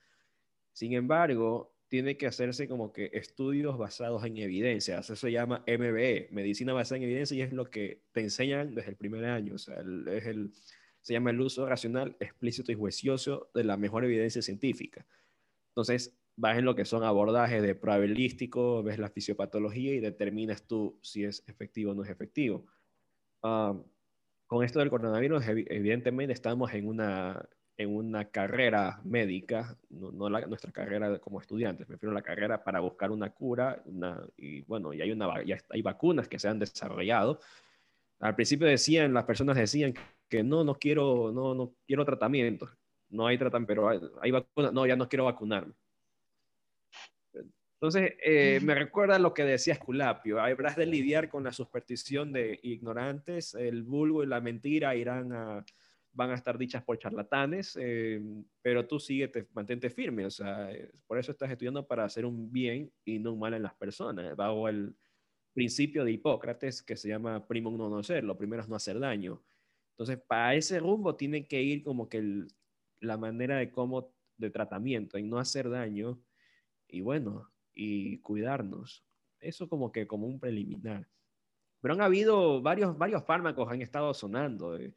[0.74, 5.06] Sin embargo, tiene que hacerse como que estudios basados en evidencias.
[5.06, 8.90] Eso se llama MBE, medicina basada en evidencia, y es lo que te enseñan desde
[8.92, 9.56] el primer año.
[9.56, 10.52] Es el,
[11.02, 15.06] se llama el uso racional, explícito y juicioso de la mejor evidencia científica.
[15.70, 20.98] Entonces, vas en lo que son abordajes de probabilístico, ves la fisiopatología y determinas tú
[21.02, 22.66] si es efectivo o no es efectivo.
[23.44, 23.78] Ah,
[24.48, 31.20] con esto del coronavirus, evidentemente estamos en una, en una carrera médica, no, nuestra carrera
[31.20, 33.84] como estudiantes, me refiero a la carrera para buscar una cura,
[34.38, 37.40] y bueno, y hay, una, ya hay vacunas que se han desarrollado.
[38.20, 39.94] Al principio decían, las personas decían
[40.30, 42.70] que no, no quiero, no, no quiero tratamiento,
[43.10, 45.74] no hay tratamiento, pero hay, hay vacunas, no, ya no quiero vacunarme.
[47.76, 52.60] Entonces, eh, me recuerda lo que decía Esculapio, habrás de lidiar con la superstición de
[52.64, 55.66] ignorantes, el vulgo y la mentira irán a
[56.16, 58.22] van a estar dichas por charlatanes, eh,
[58.62, 62.52] pero tú sigue, mantente firme, o sea, eh, por eso estás estudiando para hacer un
[62.52, 64.96] bien y no un mal en las personas, bajo el
[65.54, 69.44] principio de Hipócrates que se llama primum non nocere, lo primero es no hacer daño.
[69.92, 72.48] Entonces, para ese rumbo tiene que ir como que
[73.02, 76.20] la manera de cómo, de tratamiento, en no hacer daño
[76.88, 79.06] y bueno, y cuidarnos.
[79.40, 81.08] Eso como que como un preliminar.
[81.82, 84.78] Pero han habido varios, varios fármacos han estado sonando.
[84.78, 84.96] Eh,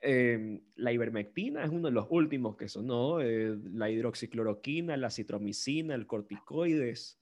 [0.00, 5.94] Em, la ivermectina es uno de los últimos que sonó, eh, la hidroxicloroquina, la citromicina,
[5.94, 7.18] el corticoides.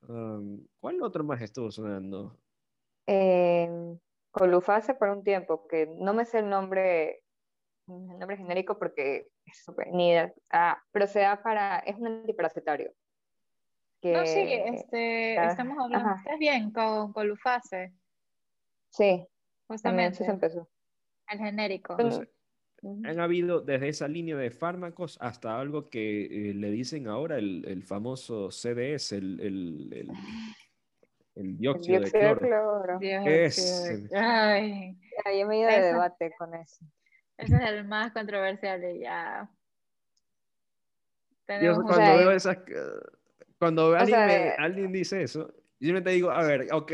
[0.00, 2.38] ¿Cuál otro más estuvo sonando?
[3.06, 3.68] Eh,
[4.30, 7.24] colufase por un tiempo, que no me sé el nombre,
[7.88, 10.14] el nombre genérico porque es ni
[10.50, 12.92] ah, pero se da para, es un antiparasitario.
[14.02, 17.92] No, sí, este, estamos hablando, ¿estás bien con colufase?
[18.90, 19.26] Sí,
[19.66, 20.24] justamente.
[20.24, 20.68] se empezó.
[21.28, 21.96] El genérico.
[23.04, 27.64] han habido desde esa línea de fármacos hasta algo que eh, le dicen ahora el,
[27.66, 30.10] el famoso CDS, el, el,
[31.34, 32.98] el dióxido, de cloro.
[33.00, 34.96] Es, Ay,
[35.38, 36.84] yo me he ido de debate con eso.
[37.36, 39.50] Ese es el más controversial y ya.
[41.62, 42.58] Yo cuando veo esas,
[43.58, 46.92] cuando alguien, alguien dice eso, yo me te digo, a ver, ok,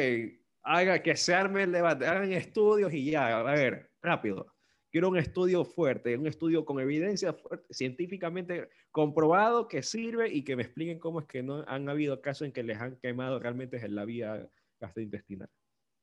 [0.63, 4.47] haga que se arme el debate, hagan estudios y ya, a ver, rápido.
[4.91, 7.35] Quiero un estudio fuerte, un estudio con evidencia
[7.69, 12.47] científicamente comprobado que sirve y que me expliquen cómo es que no han habido casos
[12.47, 14.49] en que les han quemado realmente en la vía
[14.81, 15.49] gastrointestinal.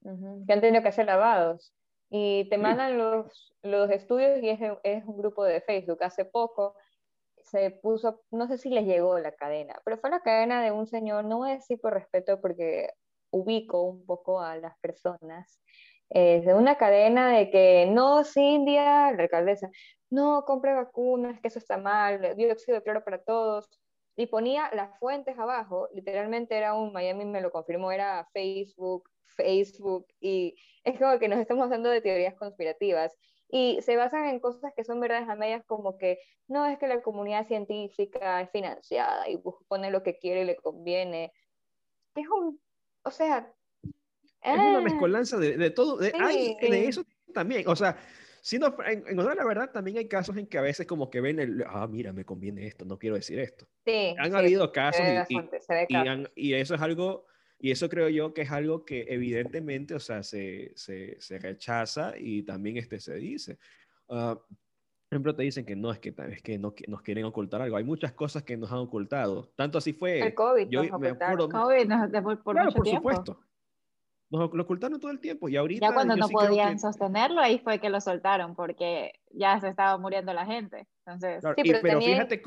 [0.04, 1.74] Que han tenido que ser lavados.
[2.10, 6.04] Y te mandan los, los estudios y es, es un grupo de Facebook.
[6.04, 6.76] Hace poco
[7.44, 10.88] se puso, no sé si les llegó la cadena, pero fue la cadena de un
[10.88, 12.90] señor, no voy a decir por respeto porque
[13.32, 15.62] ubico un poco a las personas,
[16.10, 19.70] es de una cadena de que no, Cindia, la alcaldesa,
[20.10, 23.70] no compre vacunas, que eso está mal, dióxido de cloro para todos.
[24.18, 30.06] Y ponía las fuentes abajo, literalmente era un, Miami me lo confirmó, era Facebook, Facebook,
[30.20, 33.18] y es como que nos estamos dando de teorías conspirativas.
[33.52, 36.88] Y se basan en cosas que son verdades a medias, como que no es que
[36.88, 41.34] la comunidad científica es financiada y pone lo que quiere y le conviene.
[42.16, 42.62] Es un,
[43.04, 44.82] o sea, es una ah.
[44.82, 47.98] mezcolanza de, de todo, de, de eso también, o sea,
[48.42, 51.40] siendo, en, en la verdad, también hay casos en que a veces como que ven
[51.40, 53.68] el, ah, mira, me conviene esto, no quiero decir esto.
[53.86, 57.26] Sí, han habido casos y, y, y, eso es algo,
[57.62, 62.14] y eso creo yo que es algo que evidentemente, o sea, se, se, se rechaza
[62.18, 63.60] y también este se dice.
[64.08, 67.62] Uh, por ejemplo, te dicen que no, es que, es que no, nos quieren ocultar
[67.62, 67.78] algo.
[67.78, 69.52] Hay muchas cosas que nos han ocultado.
[69.56, 70.20] Tanto así fue.
[70.20, 70.70] El COVID.
[70.70, 71.50] Yo me acuerdo.
[71.50, 71.90] COVID
[72.24, 73.40] por, por claro, por supuesto
[74.32, 75.88] nos lo ocultaron todo el tiempo y ahorita...
[75.88, 80.34] Ya cuando no podían sostenerlo, ahí fue que lo soltaron porque ya se estaba muriendo
[80.34, 80.88] la gente.
[81.06, 81.44] Entonces,
[81.82, 82.42] pero, fíjate,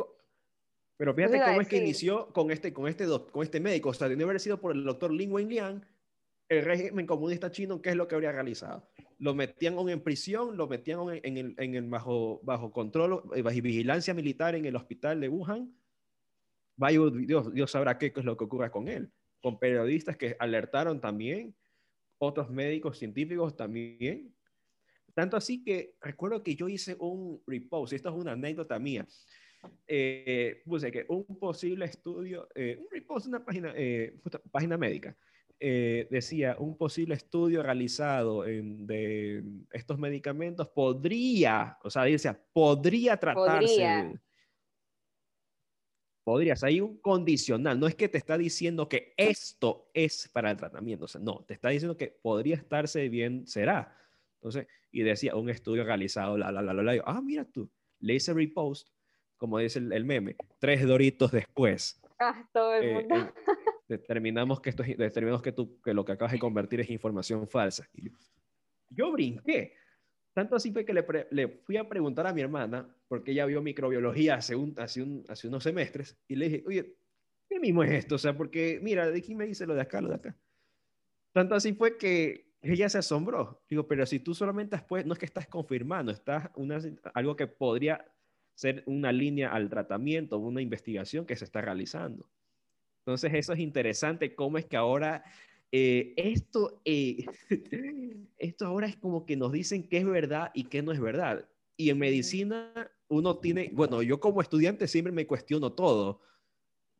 [0.96, 3.88] pero fíjate cómo es que inició con este, con, este, con este médico.
[3.90, 5.84] O sea, de haber sido por el doctor Lin Wenliang,
[6.48, 8.88] el régimen comunista chino, ¿qué es lo que habría realizado?
[9.18, 13.60] Lo metían en prisión, lo metían en, el, en el bajo, bajo control, eh, bajo
[13.60, 15.74] vigilancia militar en el hospital de Wuhan.
[16.76, 19.10] Vaya, Dios, Dios sabrá qué es lo que ocurre con él.
[19.40, 21.54] Con periodistas que alertaron también
[22.18, 24.34] otros médicos científicos también.
[25.14, 29.06] Tanto así que recuerdo que yo hice un repost, y esto es una anécdota mía.
[29.86, 34.18] Eh, puse que un posible estudio, eh, un repost, una página, eh,
[34.50, 35.16] página médica,
[35.60, 43.16] eh, decía un posible estudio realizado en, de estos medicamentos podría, o sea, dice, podría
[43.16, 43.66] tratarse.
[43.66, 44.22] Podría.
[46.24, 50.56] Podrías, hay un condicional, no es que te está diciendo que esto es para el
[50.56, 53.94] tratamiento, o sea, no, te está diciendo que podría estarse bien, será.
[54.36, 58.14] Entonces, y decía un estudio realizado, la, la, la, la, la, ah, mira tú, le
[58.14, 58.88] hice repost,
[59.36, 62.00] como dice el, meme, tres doritos después.
[62.18, 63.16] Ah, todo el eh, mundo.
[63.16, 63.32] Eh,
[63.88, 67.88] determinamos que, esto, determinamos que, tú, que lo que acabas de convertir es información falsa.
[68.90, 69.74] yo, brinqué.
[70.32, 73.62] Tanto así fue que le, le, fui a preguntar a mi hermana, porque ella vio
[73.62, 76.96] microbiología hace, un, hace, un, hace unos semestres, y le dije, oye,
[77.48, 78.16] ¿qué mismo es esto?
[78.16, 80.36] O sea, porque mira, de aquí me dice lo de acá, lo de acá.
[81.32, 83.62] Tanto así fue que ella se asombró.
[83.68, 86.78] Digo, pero si tú solamente después, no es que estás confirmando, estás una,
[87.12, 88.04] algo que podría
[88.54, 92.28] ser una línea al tratamiento, una investigación que se está realizando.
[93.00, 95.24] Entonces, eso es interesante, cómo es que ahora
[95.76, 97.24] eh, esto, eh,
[98.38, 101.48] esto ahora es como que nos dicen qué es verdad y qué no es verdad.
[101.76, 102.72] Y en medicina
[103.08, 106.20] uno tiene, bueno, yo como estudiante siempre me cuestiono todo,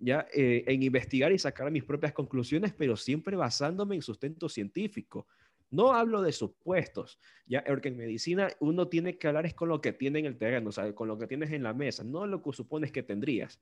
[0.01, 5.29] ya eh, en investigar y sacar mis propias conclusiones, pero siempre basándome en sustento científico.
[5.75, 9.81] No hablo de supuestos, ya porque en medicina uno tiene que hablar es con lo
[9.81, 12.27] que tiene en el terreno, o sea, con lo que tienes en la mesa, no
[12.27, 13.61] lo que supones que tendrías.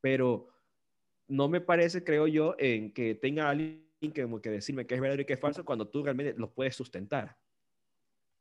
[0.00, 0.48] Pero
[1.28, 5.22] no me parece, creo yo, en que tenga alguien que, que decirme que es verdadero
[5.22, 7.38] y que es falso cuando tú realmente lo puedes sustentar.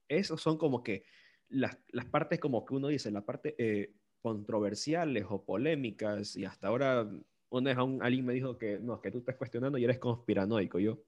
[0.07, 1.05] Esos son como que
[1.49, 1.77] las,
[2.09, 7.07] partes como que uno dice, la parte eh, controversiales o polémicas y hasta ahora
[7.49, 10.79] una vez un, alguien me dijo que no, que tú estás cuestionando y eres conspiranoico.
[10.79, 11.03] Yo,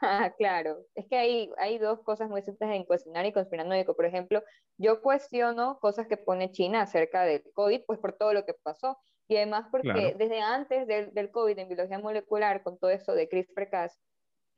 [0.38, 3.94] claro, es que hay, hay dos cosas muy simples en cuestionar y conspiranoico.
[3.94, 4.42] Por ejemplo,
[4.78, 8.98] yo cuestiono cosas que pone China acerca del COVID, pues por todo lo que pasó.
[9.28, 13.28] Y además porque desde antes del, del, COVID en biología molecular, con todo eso de
[13.28, 13.98] CRISPR-Cas,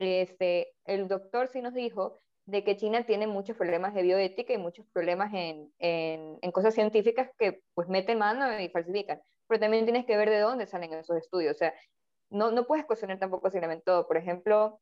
[0.00, 4.58] este, el doctor sí nos dijo de que China tiene muchos problemas de bioética y
[4.58, 9.20] muchos problemas en, en, en, cosas científicas que pues meten mano y falsifican.
[9.48, 11.54] Pero también tienes que ver de dónde salen esos estudios.
[11.54, 11.72] O sea,
[12.30, 14.06] no, no puedes cuestionar tampoco simplemente todo.
[14.06, 14.80] Por ejemplo,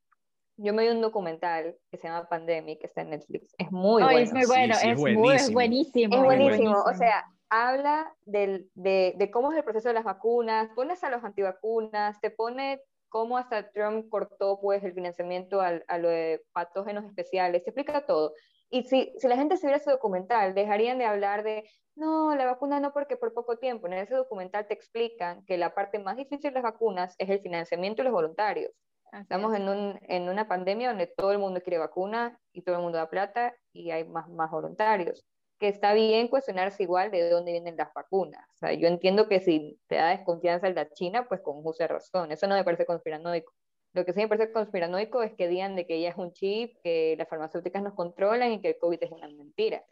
[0.56, 3.54] yo me vi un documental que se llama Pandemic, que está en Netflix.
[3.58, 4.18] Es muy bueno.
[4.18, 6.16] Es muy bueno, es, buenísimo.
[6.16, 6.82] Es buenísimo.
[6.82, 11.10] O sea, habla del, de, de, cómo es el proceso de las vacunas, pones a
[11.10, 16.42] los antivacunas, te pone cómo hasta Trump cortó pues el financiamiento al, a lo de
[16.52, 18.34] patógenos especiales, te explica todo.
[18.70, 22.44] Y si, si la gente se viera ese documental, dejarían de hablar de, no, la
[22.44, 23.86] vacuna no porque por poco tiempo.
[23.86, 27.40] En ese documental te explican que la parte más difícil de las vacunas es el
[27.40, 28.72] financiamiento de los voluntarios.
[29.20, 32.82] Estamos en, un, en, una pandemia donde todo el mundo quiere vacuna y todo el
[32.82, 35.24] mundo da plata y hay más, más voluntarios
[35.58, 38.44] que está bien cuestionarse igual de dónde vienen las vacunas.
[38.54, 41.86] O sea, yo entiendo que si te da desconfianza el de China, pues con justa
[41.86, 42.32] razón.
[42.32, 43.52] Eso no me parece conspiranoico.
[43.92, 46.76] Lo que sí me parece conspiranoico es que digan de que ella es un chip,
[46.82, 49.84] que las farmacéuticas nos controlan y que el COVID es una mentira.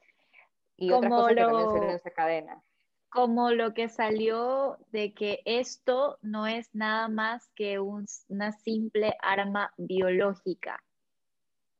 [0.76, 2.62] Y otras cosas que también salen en esa cadena.
[3.12, 9.14] Como lo que salió de que esto no es nada más que un, una simple
[9.20, 10.82] arma biológica.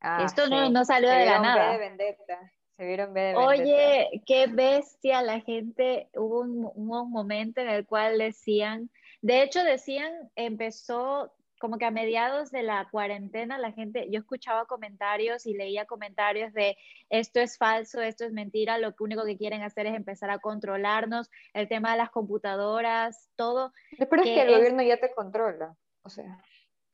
[0.01, 1.79] Ah, esto no, no, salió de la nada.
[1.79, 6.09] De Oye, qué bestia la gente.
[6.15, 8.91] Hubo un, un, momento en el cual decían,
[9.23, 11.33] de hecho decían, empezó
[11.63, 16.53] como que a mediados de la cuarentena la gente, yo escuchaba comentarios y leía comentarios
[16.55, 16.77] de
[17.09, 21.31] esto es falso, esto es mentira, lo único que quieren hacer es empezar a controlarnos,
[21.55, 23.73] el tema de las computadoras, todo.
[23.97, 26.43] Pero es que el gobierno ya te controla, o sea.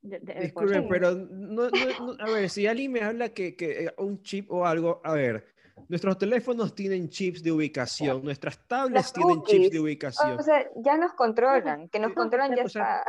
[0.03, 4.53] Disculpe, pero no, no, a ver, si alguien me habla que, que eh, un chip
[4.53, 5.47] o algo, a ver,
[5.89, 10.39] Nuestros teléfonos tienen chips de ubicación, nuestras tablets tienen chips de ubicación.
[10.39, 13.05] O sea, ya nos controlan, que nos controlan ya está.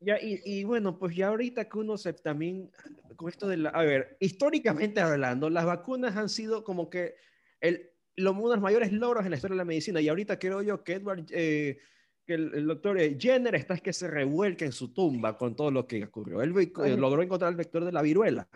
[0.00, 2.70] Ya, y, y, bueno, pues ya ahorita que uno se también,
[3.16, 7.16] con esto de la, a ver, históricamente hablando, las vacunas han sido como que
[7.60, 10.38] el, los, uno de los mayores logros en la historia de la medicina, y ahorita
[10.38, 11.78] creo yo que Edward, eh,
[12.24, 15.86] que el, doctor Jenner está es que se revuelca en su tumba con todo lo
[15.86, 16.42] que ocurrió.
[16.42, 16.52] Él
[16.96, 18.48] logró encontrar el vector de la viruela.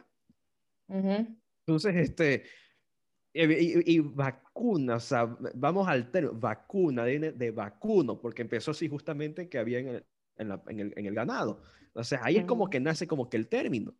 [0.86, 2.44] Entonces, este,
[3.32, 5.24] y, vacuna, o sea,
[5.54, 10.04] vamos al término, vacuna, de, de, vacuno, porque empezó así justamente que había en el,
[10.42, 11.62] en, la, en, el, en el, ganado.
[11.86, 13.94] Entonces ahí es como que nace como que el término.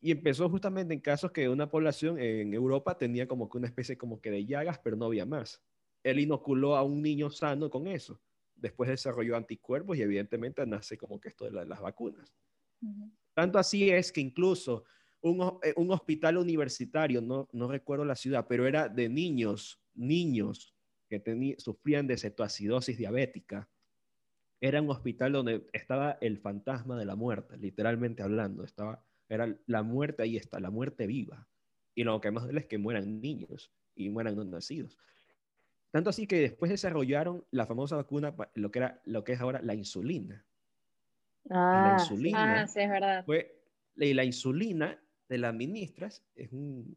[0.00, 3.98] Y empezó justamente en casos que una población en Europa tenía como que una especie
[3.98, 5.60] como que de llagas, pero no había más.
[6.04, 8.20] Él inoculó a un niño sano con eso.
[8.54, 12.32] Después desarrolló anticuerpos y evidentemente nace como que esto de las vacunas.
[13.34, 14.84] Tanto así es que incluso
[15.20, 20.74] un, eh, un hospital universitario, no, no recuerdo la ciudad, pero era de niños, niños
[21.08, 23.68] que sufrían de cetoacidosis diabética.
[24.60, 28.64] Era un hospital donde estaba el fantasma de la muerte, literalmente hablando.
[28.64, 31.46] Estaba, era la muerte ahí está, la muerte viva.
[31.94, 34.96] Y lo que más duele es que mueran niños y mueran no nacidos.
[35.90, 39.60] Tanto así que después desarrollaron la famosa vacuna, lo que, era, lo que es ahora
[39.62, 40.44] la insulina.
[41.50, 43.24] Ah, la insulina ah, sí, es verdad.
[43.24, 43.62] Fue,
[43.96, 46.96] y la insulina te la administras, es un,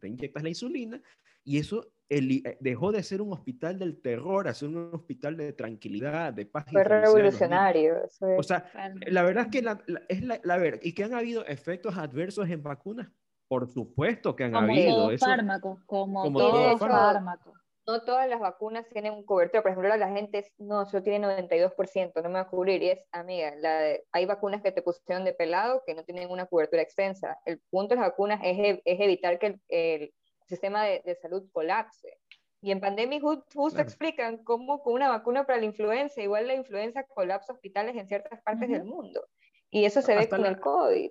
[0.00, 1.00] te inyectas la insulina
[1.44, 5.52] y eso eh, dejó de ser un hospital del terror a ser un hospital de
[5.52, 6.64] tranquilidad, de paz.
[6.70, 8.02] Fue revolucionario.
[8.38, 8.70] O sea,
[9.06, 12.62] la verdad es que la, es la, verdad, y que han habido efectos adversos en
[12.62, 13.08] vacunas,
[13.46, 15.08] por supuesto que han habido.
[15.08, 17.54] Todo fármaco, como, como todo, fármaco.
[17.90, 19.62] No todas las vacunas tienen un cobertor.
[19.62, 22.82] Por ejemplo, la gente es, no, yo tiene 92%, no me va a cubrir.
[22.82, 26.46] Y es, amiga, la hay vacunas que te pusieron de pelado que no tienen una
[26.46, 27.38] cobertura extensa.
[27.44, 30.14] El punto de las vacunas es, es evitar que el
[30.46, 32.18] sistema de, salud colapse.
[32.62, 37.04] Y en pandemia justo explican cómo con una vacuna para la influenza, igual la influenza
[37.04, 39.26] colapsa hospitales en ciertas partes del mundo.
[39.70, 41.10] Y eso se ve con el COVID.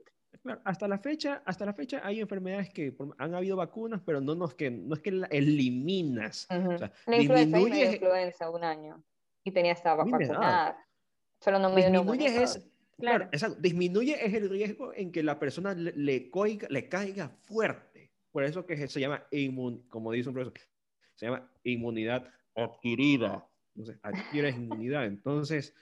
[0.64, 4.48] Hasta la fecha, hasta la fecha hay enfermedades que han habido vacunas, pero no, no,
[4.50, 6.48] que, no es que la eliminas.
[6.50, 9.04] la influenza, influenza un año
[9.44, 10.78] y tenía esta vacunada.
[11.40, 13.30] Solo no me disminuye es, claro,
[13.60, 16.32] disminuye es el riesgo en que la persona le, le,
[16.70, 17.90] le caiga fuerte
[18.32, 20.54] por eso que se llama, inmun, como dice un profesor,
[21.16, 23.48] se llama inmunidad adquirida.
[23.76, 25.06] Entonces, adquieres inmunidad.
[25.06, 25.76] Entonces,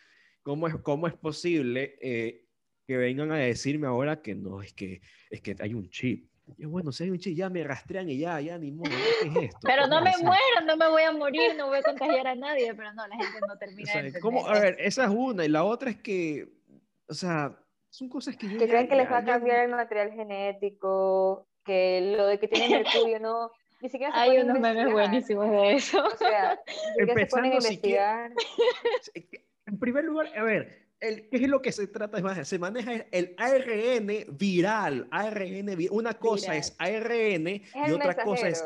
[0.43, 2.47] ¿cómo es, cómo es posible eh,
[2.88, 6.30] que vengan a decirme ahora que no, es que, es que hay un chip?
[6.58, 8.90] Yo, bueno, si hay un chip, ya me rastrean y ya, ya ni modo,
[9.22, 9.60] ¿qué es esto?
[9.64, 12.74] Pero no me muero, no me voy a morir, no voy a contagiar a nadie,
[12.74, 14.48] pero no, la gente no termina de ¿cómo?
[14.48, 16.48] A ver, esa es una, y la otra es que,
[17.10, 17.54] o sea,
[17.90, 18.58] son cosas que yo...
[18.58, 22.70] Que creen que les va a cambiar el material genético, que lo de que tiene
[22.84, 26.06] mercurio no, ni siquiera se Hay unos memes buenísimos de eso.
[26.06, 26.58] O sea,
[26.96, 28.32] se ponen a investigar.
[29.66, 32.45] en primer lugar, a ver, el, ¿qué es lo que se trata?
[32.45, 38.64] Se maneja el ARN viral, ARN, una cosa es ARN y otra cosa es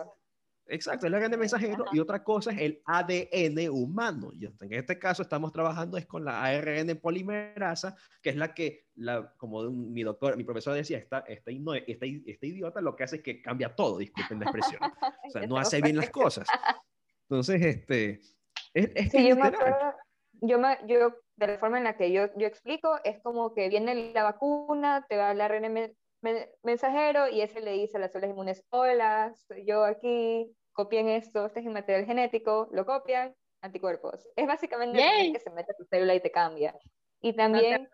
[0.72, 4.32] Exacto, el ARN mensajero y otra cosa es el ADN humano.
[4.34, 8.88] Y en este caso estamos trabajando es con la ARN polimerasa, que es la que,
[8.96, 13.18] la, como mi doctor, mi profesor decía, esta, esta, esta, esta idiota lo que hace
[13.18, 14.82] es que cambia todo, disculpen la expresión.
[15.28, 16.48] O sea, no hace bien las cosas.
[17.24, 18.22] Entonces, este,
[18.74, 19.96] es, es sí, yo, me acuerdo,
[20.42, 21.16] yo, me, yo,
[21.48, 25.06] de la forma en la que yo, yo explico, es como que viene la vacuna,
[25.10, 25.96] te va el ARN
[26.64, 31.46] mensajero y ese le dice a las células inmunes, hola, soy yo aquí, copien esto,
[31.46, 34.28] este es el material genético, lo copian, anticuerpos.
[34.36, 35.02] Es básicamente
[35.34, 36.76] que se mete a tu célula y te cambia.
[37.22, 37.90] Y también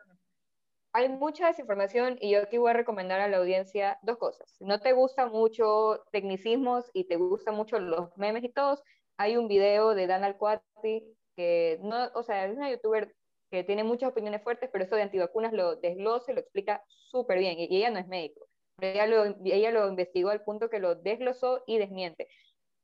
[0.94, 4.52] hay mucha desinformación y yo aquí voy a recomendar a la audiencia dos cosas.
[4.58, 8.84] Si no te gusta mucho tecnicismos y te gustan mucho los memes y todos,
[9.18, 13.16] hay un video de Dan Alcuati que no, o sea, es una youtuber
[13.50, 17.40] que tiene muchas opiniones fuertes, pero eso de antivacunas lo desglosa y lo explica súper
[17.40, 17.56] bien.
[17.60, 18.48] Y ella no es médico.
[18.80, 22.28] Ella lo, ella lo investigó al punto que lo desglosó y desmiente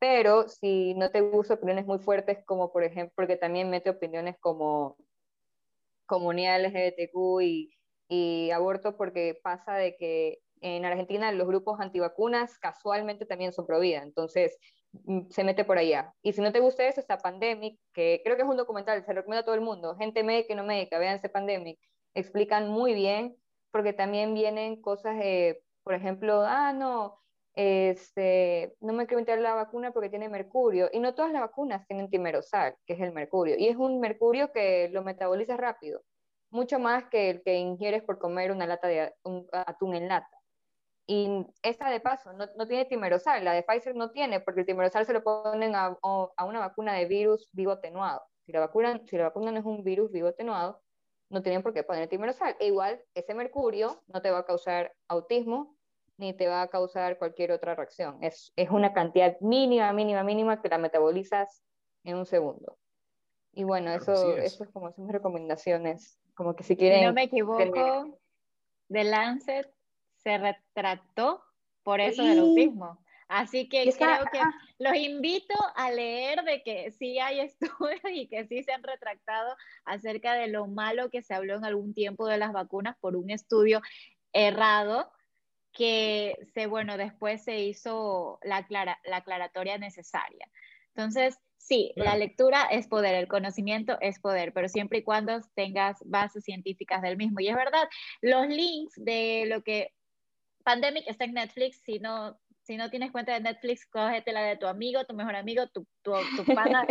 [0.04, 4.36] pero si no te gusta opiniones muy fuertes, como por ejemplo, porque también mete opiniones
[4.42, 4.98] como
[6.06, 7.74] comunidad LGBTQ y,
[8.10, 13.80] y aborto, porque pasa de que en Argentina los grupos antivacunas casualmente también son pro
[13.80, 14.58] vida, entonces
[15.30, 16.14] se mete por allá.
[16.22, 19.14] Y si no te gusta eso, está Pandemic, que creo que es un documental, se
[19.14, 21.80] recomienda a todo el mundo, gente médica y no médica, véanse Pandemic,
[22.14, 23.36] explican muy bien,
[23.72, 27.20] porque también vienen cosas, de, por ejemplo, ah, no,
[27.56, 30.90] este, no me quiero meter la vacuna porque tiene mercurio.
[30.92, 33.56] Y no todas las vacunas tienen timerosal, que es el mercurio.
[33.58, 36.02] Y es un mercurio que lo metaboliza rápido,
[36.52, 39.14] mucho más que el que ingieres por comer una lata de
[39.52, 40.38] atún en lata.
[41.06, 44.66] Y esta de paso no, no, tiene timerosal, la de Pfizer no tiene, porque el
[44.66, 48.22] timerosal se lo ponen a, a, una vacuna de virus vivo atenuado.
[48.46, 50.82] Si la, vacuna, si la vacuna no es un virus vivo atenuado,
[51.30, 52.56] no tienen por qué poner timerosal.
[52.60, 55.76] E igual, ese mercurio no te va a causar autismo,
[56.18, 58.18] ni te va a causar cualquier otra reacción.
[58.22, 61.64] Es, es una cantidad mínima, mínima, mínima que la metabolizas
[62.06, 62.78] en un segundo.
[63.52, 64.54] Y bueno, eso, es.
[64.54, 66.18] eso es como son mis recomendaciones.
[66.34, 67.00] Como que si quieren.
[67.00, 68.20] Si no me equivoco,
[68.90, 69.74] The Lancet
[70.24, 71.44] se retractó
[71.84, 73.00] por eso del autismo.
[73.28, 74.40] Así que creo que
[74.80, 77.40] los invito a leer de que sí hay
[77.80, 79.56] estudios y que sí se han retractado
[79.86, 83.30] acerca de lo malo que se habló en algún tiempo de las vacunas por un
[83.30, 83.82] estudio
[84.34, 85.12] errado
[85.72, 90.48] que se, bueno, después se hizo la, la aclaratoria necesaria.
[90.96, 95.98] Entonces, sí, la lectura es poder, el conocimiento es poder, pero siempre y cuando tengas
[96.06, 97.40] bases científicas del mismo.
[97.40, 97.88] Y es verdad,
[98.22, 99.90] los links de lo que
[100.64, 104.58] Pandemic está en Netflix, si no, si no tienes cuenta de Netflix, cógete la de
[104.58, 106.88] tu amigo, tu mejor amigo, tu, tu, tu pana.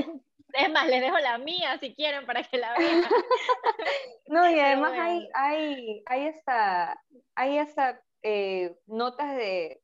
[0.52, 3.02] es más, les dejo la mía si quieren para que la vean.
[4.26, 7.02] no, y además hay, hay, hay esta,
[7.34, 9.80] hay esta eh, notas de,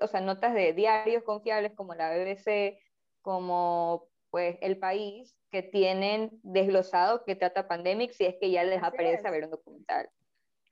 [0.00, 2.78] o sea, notas de diarios confiables como la BBC,
[3.22, 8.82] como pues El País, que tienen desglosado que trata Pandemic si es que ya les
[8.82, 10.08] aparece a ver un documental.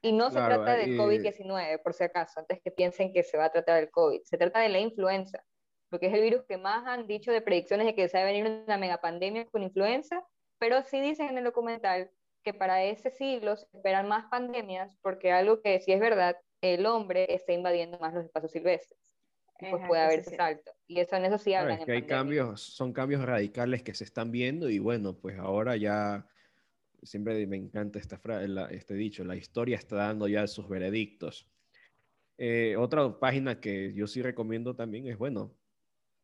[0.04, 3.46] Y no se trata del COVID-19, por si acaso, antes que piensen que se va
[3.46, 4.20] a tratar del COVID.
[4.24, 5.42] Se trata de la influenza,
[5.88, 8.26] porque es el virus que más han dicho de predicciones de que se va a
[8.26, 10.22] venir una megapandemia con influenza,
[10.58, 12.10] pero sí dicen en el documental
[12.42, 16.84] que para ese siglo se esperan más pandemias, porque algo que sí es verdad, el
[16.84, 19.16] hombre está invadiendo más los espacios silvestres.
[19.58, 20.70] pues puede haber ese salto.
[20.86, 21.82] Y eso en eso sí hablan.
[21.82, 26.26] que hay cambios, son cambios radicales que se están viendo y bueno, pues ahora ya
[27.04, 31.46] siempre me encanta esta frase, este dicho, la historia está dando ya sus veredictos.
[32.36, 35.54] Eh, otra página que yo sí recomiendo también es, bueno,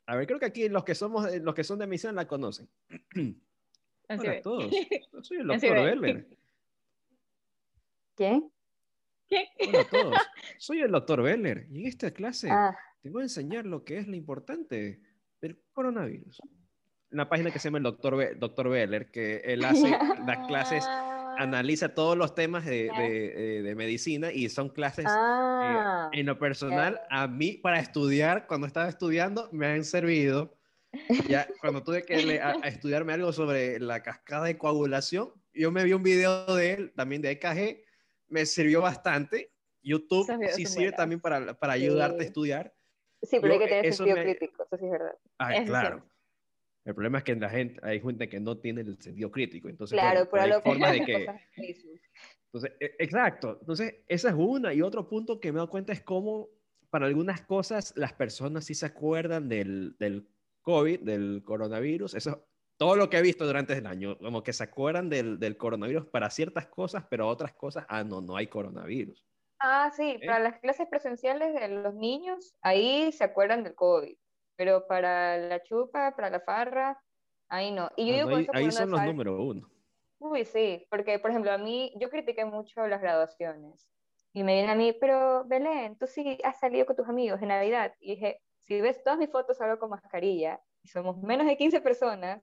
[0.06, 2.68] a ver, creo que aquí los que somos, los que son de misión la conocen.
[4.08, 4.72] Hola a todos,
[5.12, 6.26] yo soy el doctor Belver.
[8.16, 8.42] ¿Qué?
[9.28, 9.48] ¿Qué?
[9.68, 10.14] Hola a todos,
[10.58, 12.76] soy el doctor Beller y en esta clase ah.
[13.00, 15.00] te voy a enseñar lo que es lo importante
[15.40, 16.40] del coronavirus
[17.12, 19.90] una página que se llama el Doctor, Be Doctor Beller, que él hace
[20.26, 21.34] las clases, ah.
[21.38, 26.10] analiza todos los temas de, de, de, medicina y son clases, eh, ah.
[26.12, 30.56] en lo personal, a mí para estudiar, cuando estaba estudiando, me han servido.
[31.28, 35.92] Ya cuando tuve que a, estudiarme algo sobre la cascada de coagulación, yo me vi
[35.92, 37.84] un video de él, también de EKG,
[38.28, 39.52] me sirvió bastante.
[39.82, 42.74] YouTube sí sirve también para, para ayudarte a estudiar.
[43.22, 45.14] Sí, pero hay que tener sentido crítico, eso sí es verdad.
[45.38, 46.09] Ah, claro.
[46.90, 49.68] El problema es que la gente, hay gente que no tiene el sentido crítico.
[49.68, 51.26] Entonces, claro, pero hay forma de que...
[52.52, 53.58] Entonces, e, exacto.
[53.60, 54.74] Entonces, esa es una.
[54.74, 56.48] Y otro punto que me he dado cuenta es cómo
[56.90, 60.28] para algunas cosas las personas sí se acuerdan del, del
[60.62, 62.14] COVID, del coronavirus.
[62.14, 62.44] Eso,
[62.76, 66.06] todo lo que he visto durante el año, como que se acuerdan del, del coronavirus
[66.06, 69.24] para ciertas cosas, pero otras cosas, ah, no, no hay coronavirus.
[69.60, 70.26] Ah, sí, ¿Eh?
[70.26, 74.16] para las clases presenciales de los niños, ahí se acuerdan del COVID
[74.60, 77.02] pero para la chupa, para la farra,
[77.48, 77.90] ahí no.
[77.96, 79.66] Y yo digo ahí, son los números uno.
[80.18, 83.88] Uy, sí, porque por ejemplo a mí, yo critiqué mucho las graduaciones
[84.34, 87.48] y me vienen a mí, pero Belén, tú sí has salido con tus amigos en
[87.48, 87.94] Navidad.
[88.00, 91.80] Y dije, si ves todas mis fotos salgo con mascarilla y somos menos de 15
[91.80, 92.42] personas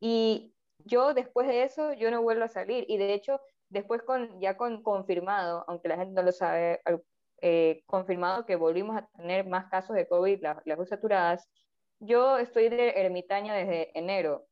[0.00, 4.40] y yo después de eso yo no vuelvo a salir y de hecho después con
[4.40, 6.80] ya con confirmado, aunque la gente no lo sabe,
[7.42, 11.48] eh, confirmado que volvimos a tener más casos de COVID, las, las saturadas.
[11.98, 14.46] Yo estoy de ermitaña desde enero.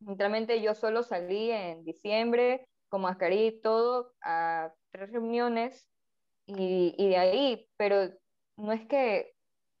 [0.00, 5.88] Literalmente yo solo salí en diciembre con mascarilla y todo a tres reuniones
[6.46, 8.10] y, y de ahí, pero
[8.56, 9.34] no es que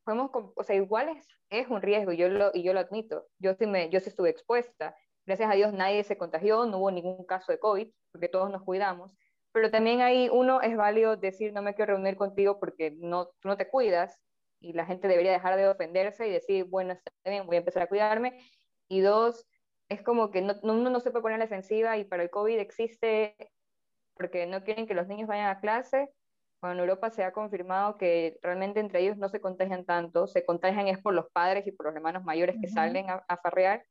[0.04, 3.26] fuimos, o sea, igual es, es un riesgo yo lo, y yo lo admito.
[3.38, 4.94] Yo sí, me, yo sí estuve expuesta.
[5.24, 8.62] Gracias a Dios nadie se contagió, no hubo ningún caso de COVID, porque todos nos
[8.62, 9.14] cuidamos
[9.52, 13.48] pero también ahí uno es válido decir no me quiero reunir contigo porque no, tú
[13.48, 14.18] no te cuidas
[14.60, 17.82] y la gente debería dejar de ofenderse y decir, bueno, está bien, voy a empezar
[17.82, 18.38] a cuidarme.
[18.88, 19.46] Y dos,
[19.88, 22.58] es como que no, uno no se puede poner la defensiva y para el COVID
[22.58, 23.36] existe
[24.14, 26.08] porque no quieren que los niños vayan a clase.
[26.60, 30.44] Bueno, en Europa se ha confirmado que realmente entre ellos no se contagian tanto, se
[30.44, 33.84] contagian es por los padres y por los hermanos mayores que salen a, a farrear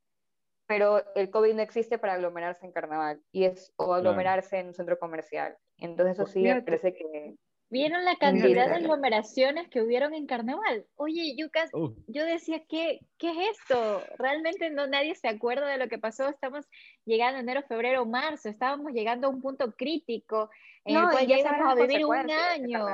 [0.71, 4.73] pero el COVID no existe para aglomerarse en carnaval y es o aglomerarse en un
[4.73, 5.57] centro comercial.
[5.77, 7.35] Entonces eso sí me parece que...
[7.69, 10.85] ¿Vieron la cantidad de aglomeraciones que hubieron en carnaval?
[10.95, 11.69] Oye, Yucas,
[12.07, 14.01] yo decía, ¿qué, ¿qué es esto?
[14.17, 16.29] Realmente no nadie se acuerda de lo que pasó.
[16.29, 16.65] Estamos
[17.03, 20.49] llegando enero, febrero, marzo, estábamos llegando a un punto crítico
[20.85, 22.85] en el cual ya íbamos a vivir un año.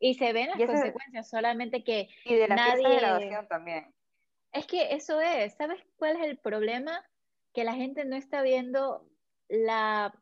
[0.00, 2.88] Y se ven las consecuencias, solamente que y de la nadie...
[2.88, 3.94] de graduación también.
[4.54, 7.04] Es que eso es, ¿sabes cuál es el problema?
[7.52, 9.04] Que la gente no está viendo
[9.48, 10.14] la,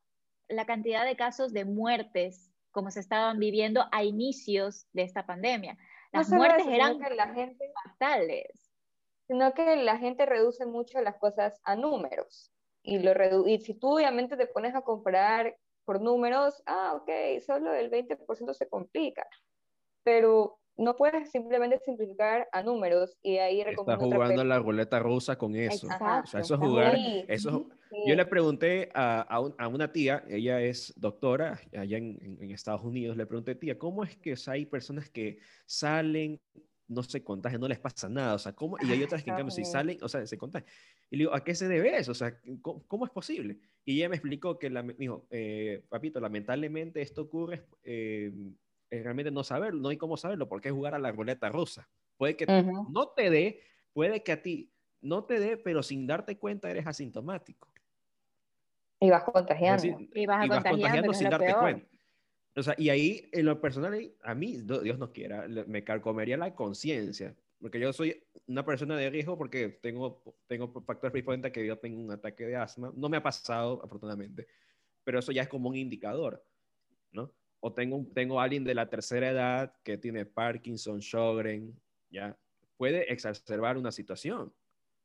[0.66, 5.76] cantidad de casos de muertes como se estaban viviendo a inicios de esta pandemia.
[6.12, 8.70] Las muertes eran la gente, fatales.
[9.26, 12.50] Sino que la gente reduce mucho las cosas a números.
[12.82, 17.74] Y, lo y si tú obviamente te pones a comparar por números, ah, ok, solo
[17.74, 19.26] el 20% se complica.
[20.02, 25.54] Pero no puedes simplemente simplificar a números y ahí Estás jugando la ruleta rusa con
[25.54, 25.86] eso.
[25.86, 26.96] O sea, eso es jugar.
[27.28, 27.68] Eso,
[28.06, 33.16] Yo le pregunté a, a, una tía, ella es doctora allá en, en, Estados Unidos,
[33.16, 36.40] le pregunté, tía, ¿cómo es que hay personas que salen,
[36.88, 38.34] no se contagian, no les pasa nada?
[38.34, 38.76] O sea, ¿cómo?
[38.80, 40.70] Y hay otras que en cambio si salen, o sea, se contagian.
[41.10, 42.12] Y le digo, ¿a qué se debe eso?
[42.12, 43.58] O sea, ¿cómo, es posible?
[43.84, 47.66] Y ella me explicó que, la, me dijo, eh, papito, lamentablemente esto ocurre.
[47.84, 48.32] Eh,
[49.00, 51.88] realmente no saberlo, no hay cómo saberlo, porque es jugar a la ruleta rusa.
[52.16, 53.62] Puede que no te dé,
[53.92, 57.70] puede que a ti no te dé, pero sin darte cuenta eres asintomático.
[59.00, 59.86] Y vas contagiando.
[60.14, 61.86] y vas, contagiando, sin darte cuenta.
[62.54, 66.54] O sea, y ahí, en lo personal, a mí, Dios no quiera, me carcomería la
[66.54, 67.34] conciencia.
[67.60, 72.00] Porque yo soy una persona de riesgo porque tengo, tengo factores predisponentes que yo tengo
[72.00, 72.92] un ataque de asma.
[72.94, 74.46] No me ha pasado, afortunadamente,
[75.04, 76.44] pero eso ya es como un indicador,
[77.12, 77.32] ¿no?
[77.64, 81.72] O tengo, tengo alguien de la tercera edad que tiene Parkinson, Sjogren,
[82.10, 82.36] ¿ya?
[82.76, 84.52] Puede exacerbar una situación.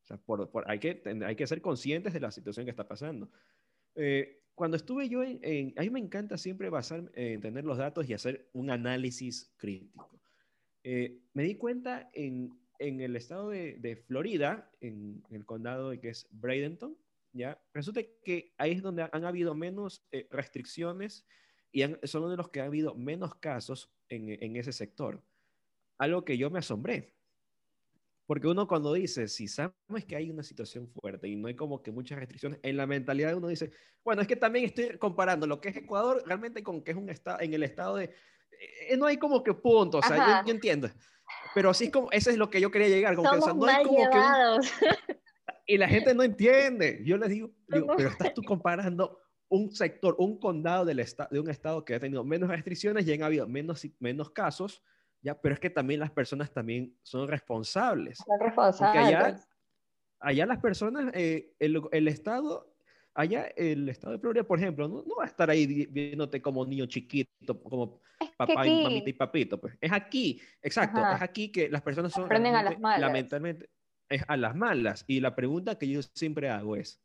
[0.03, 2.87] O sea, por, por, hay, que, hay que ser conscientes de la situación que está
[2.87, 3.29] pasando.
[3.93, 8.09] Eh, cuando estuve yo en, A mí me encanta siempre basar en tener los datos
[8.09, 10.09] y hacer un análisis crítico.
[10.83, 16.09] Eh, me di cuenta en, en el estado de, de Florida, en, el condado que
[16.09, 16.97] es Bradenton,
[17.33, 17.61] ¿ya?
[17.71, 21.23] Resulta que ahí es donde han habido menos eh, restricciones
[21.83, 25.21] y son uno de los que ha habido menos casos en, en ese sector.
[25.97, 27.13] Algo que yo me asombré.
[28.25, 31.81] Porque uno cuando dice, si sabemos que hay una situación fuerte y no hay como
[31.81, 33.71] que muchas restricciones, en la mentalidad uno dice,
[34.03, 37.09] bueno, es que también estoy comparando lo que es Ecuador realmente con que es un
[37.09, 38.13] estado, en el estado de,
[38.89, 40.89] eh, no hay como que puntos, o sea, yo, entiendo.
[41.55, 43.53] Pero así es como, eso es lo que yo quería llegar, como que, o sea,
[43.53, 44.19] no hay como que
[45.67, 47.01] y la gente no entiende.
[47.03, 49.19] Yo les digo, digo pero estás tú comparando
[49.49, 53.23] un sector, un condado del de un estado que ha tenido menos restricciones y han
[53.23, 54.83] habido menos, menos casos,
[55.21, 58.17] ya, pero es que también las personas también son responsables.
[58.17, 59.05] Son responsables.
[59.05, 59.47] Allá,
[60.19, 62.73] allá, las personas, eh, el, el, Estado,
[63.13, 66.65] allá el Estado de Florida, por ejemplo, no, no, va a estar ahí viéndote como
[66.65, 67.99] niño chiquito, como
[68.37, 69.59] papá y mamita y papito.
[69.59, 69.77] Pues.
[69.81, 72.25] Es aquí, exacto, es aquí que las personas son...
[72.25, 73.01] Aprenden a las malas.
[73.01, 73.69] Lamentablemente,
[74.09, 75.03] es a las malas.
[75.07, 77.01] Y la pregunta que yo siempre hago es,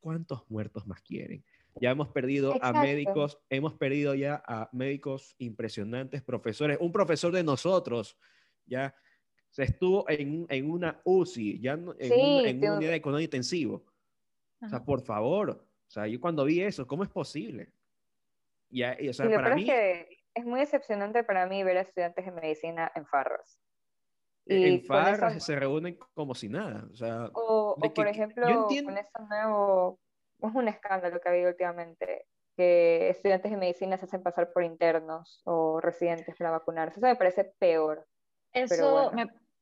[0.00, 1.44] ¿cuántos muertos más quieren?
[1.80, 6.78] Ya hemos perdido a médicos, hemos perdido ya a médicos impresionantes, profesores.
[6.80, 8.18] Un profesor de nosotros
[8.66, 8.94] ya
[9.50, 13.84] se estuvo en, en una UCI, ya en, en una unidad de economía intensivo.
[14.60, 15.50] O sea, por favor.
[15.50, 17.72] O sea, yo cuando vi eso, ¿cómo es posible?
[18.70, 19.62] Ya, o sea, para mí...
[19.62, 23.60] Es, que es muy decepcionante para mí ver a estudiantes de medicina en farras.
[24.46, 26.86] E, en farras se reúnen como si nada.
[26.90, 30.00] O, sea, o, por ejemplo, con eso nuevo
[30.48, 32.26] es un escándalo que ha habido últimamente,
[32.56, 36.98] que estudiantes de medicina se hacen pasar por internos o residentes para vacunarse.
[36.98, 38.06] Eso me parece peor.
[38.52, 39.10] Eso,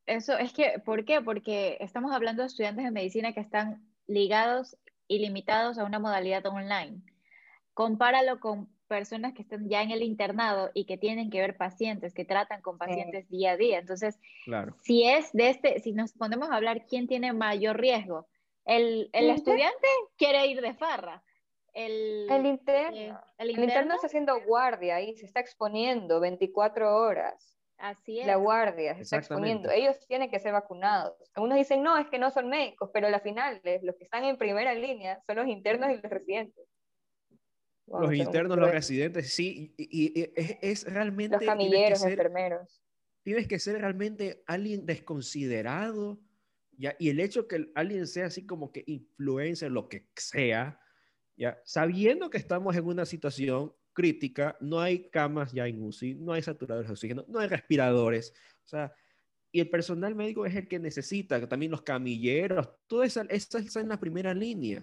[0.06, 1.20] eso es que, ¿por qué?
[1.20, 4.76] Porque estamos hablando de estudiantes de medicina que están ligados
[5.06, 7.02] y limitados a una modalidad online.
[7.74, 12.12] Compáralo con personas que están ya en el internado y que tienen que ver pacientes,
[12.12, 13.78] que tratan con pacientes día a día.
[13.78, 14.74] Entonces, claro.
[14.82, 18.26] si es de este, si nos ponemos a hablar quién tiene mayor riesgo,
[18.64, 21.22] el, el estudiante quiere ir de farra.
[21.72, 22.96] El, el, interno.
[22.96, 23.94] Eh, el, interno.
[23.94, 27.56] está haciendo guardia y se está exponiendo 24 horas.
[27.78, 28.26] Así es.
[28.26, 29.70] La guardia se está exponiendo.
[29.70, 31.14] Ellos tienen que ser vacunados.
[31.34, 34.36] Algunos dicen, no, es que no son médicos, pero al final los que están en
[34.36, 36.66] primera línea son los internos y los residentes.
[37.86, 41.36] los internos, los residentes, sí, y, es, es, realmente...
[41.36, 42.82] Los camilleros, enfermeros.
[43.22, 46.20] Tienes que ser realmente alguien desconsiderado,
[46.80, 46.96] ¿ya?
[46.98, 50.80] Y el hecho que alguien sea así como que influencer, lo que sea,
[51.36, 51.60] ¿ya?
[51.64, 56.42] Sabiendo que estamos en una situación crítica, no hay camas ya en UCI, no hay
[56.42, 58.32] saturadores de oxígeno, no hay respiradores,
[58.64, 58.92] o sea,
[59.52, 63.80] y el personal médico es el que necesita, también los camilleros, todo eso, eso está
[63.80, 64.82] en la primera línea.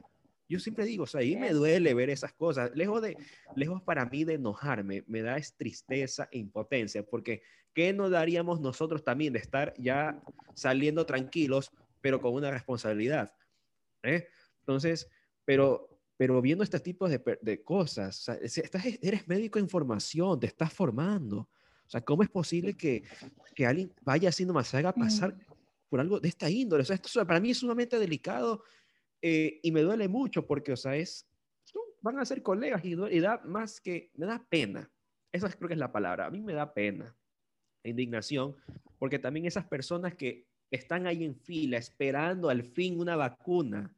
[0.50, 2.72] Yo siempre digo, o sea, ahí me duele ver esas cosas.
[2.74, 3.18] Lejos, de,
[3.56, 7.43] lejos para mí de enojarme, me da es tristeza e impotencia, porque
[7.74, 10.22] ¿qué nos daríamos nosotros también de estar ya
[10.54, 11.72] saliendo tranquilos
[12.02, 13.34] pero con una responsabilidad.
[14.04, 14.28] ¿eh?
[14.60, 15.10] Entonces,
[15.45, 20.74] pero, pero viendo este tipo de, de cosas, estás, eres médico en formación, te estás
[20.74, 21.50] formando.
[21.88, 23.04] O sea, ¿cómo es posible que,
[23.56, 25.39] que alguien vaya haciendo más, haga pasar mm.
[25.89, 26.82] por algo de esta índole?
[26.82, 28.64] O sea, esto para mí es sumamente delicado
[29.22, 31.26] eh, y me duele mucho porque, o sea, es,
[32.02, 34.91] van a ser colegas y, y, da más que, me da pena.
[35.32, 36.26] Esa creo que es la palabra.
[36.26, 37.16] A mí me da pena,
[37.84, 38.56] indignación,
[39.00, 43.95] porque también esas personas que están ahí en fila esperando al fin una vacuna,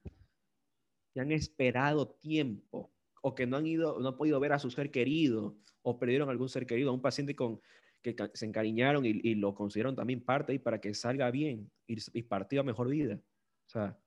[1.13, 2.91] que han esperado tiempo
[3.21, 6.29] o que no han ido, no han podido ver a su ser querido o perdieron
[6.29, 7.59] algún ser querido, a un paciente con
[8.01, 12.23] que se encariñaron y, lo consideraron también parte ahí para que salga bien y, y
[12.23, 13.19] partido a mejor vida.
[13.67, 13.99] O sea,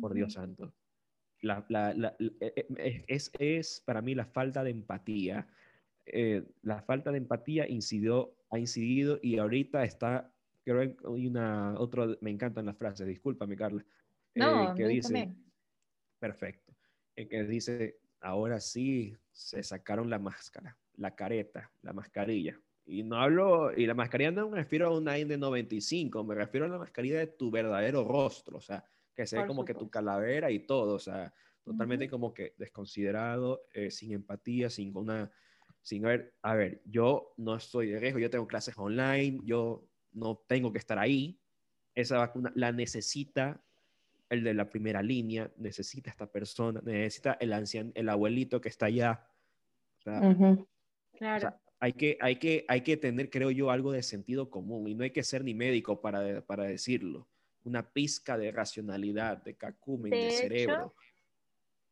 [0.00, 0.72] por Dios santo.
[1.42, 5.46] La, la, la, e, e, es, es, para mí la falta de empatía.
[6.06, 10.32] Eh, la falta de empatía incidió, ha incidido y ahorita está
[10.66, 13.84] creo que hay una, otro, me encantan las frases, discúlpame Carla,
[14.34, 15.32] eh, no, que dice,
[16.18, 16.74] perfecto,
[17.14, 23.16] eh, que dice, ahora sí se sacaron la máscara, la careta, la mascarilla, Y no
[23.16, 27.18] hablo, y la mascarilla no me refiero a una N95, me refiero a la mascarilla
[27.20, 30.98] de tu verdadero rostro, o sea, que sea como que tu calavera y todo, o
[30.98, 35.30] sea, totalmente como que desconsiderado, eh, sin empatía, sin una,
[35.80, 40.42] sin ver, a ver, yo no estoy de riesgo, yo tengo clases online, yo no
[40.46, 41.38] tengo que estar ahí,
[41.94, 43.60] esa vacuna la necesita
[44.28, 48.86] el de la primera línea, necesita esta persona, necesita el anciano, el abuelito que está
[48.86, 49.24] allá.
[50.02, 51.54] claro.
[51.78, 55.04] hay, que, hay, que, hay que tener, creo yo, algo de sentido común y no
[55.04, 57.28] hay que ser ni médico para, para decirlo.
[57.62, 60.94] Una pizca de racionalidad, de cacumen, de, cerebro.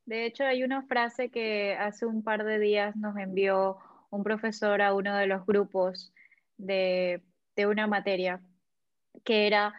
[0.06, 3.78] De hecho, hay una frase que hace un par de días nos envió
[4.10, 6.12] un profesor a uno de los grupos
[6.56, 7.22] de,
[7.56, 8.40] de una materia,
[9.24, 9.74] que era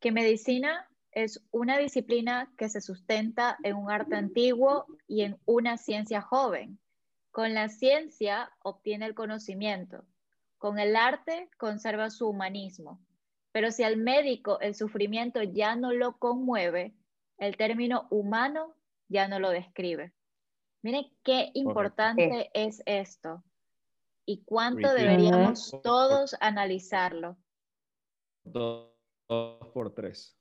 [0.00, 5.76] que medicina es una disciplina que se sustenta en un arte antiguo y en una
[5.76, 6.78] ciencia joven.
[7.30, 10.04] Con la ciencia obtiene el conocimiento,
[10.58, 13.00] con el arte conserva su humanismo.
[13.52, 16.94] Pero si al médico el sufrimiento ya no lo conmueve,
[17.38, 18.74] el término humano
[19.08, 20.12] ya no lo describe.
[20.82, 23.42] Miren qué importante es esto
[24.26, 27.36] y cuánto deberíamos todos analizarlo.
[28.44, 28.90] Dos,
[29.26, 30.36] por tres.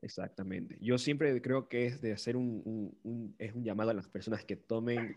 [0.00, 0.76] Exactamente.
[0.80, 4.56] Yo siempre creo que es de hacer un, es un llamado a las personas que
[4.56, 5.16] tomen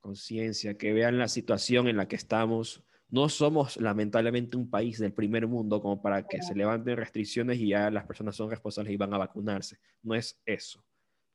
[0.00, 2.84] conciencia, que vean la situación en la que estamos.
[3.08, 7.68] No somos lamentablemente un país del primer mundo como para que se levanten restricciones y
[7.68, 9.78] ya las personas son responsables y van a vacunarse.
[10.02, 10.84] No es eso.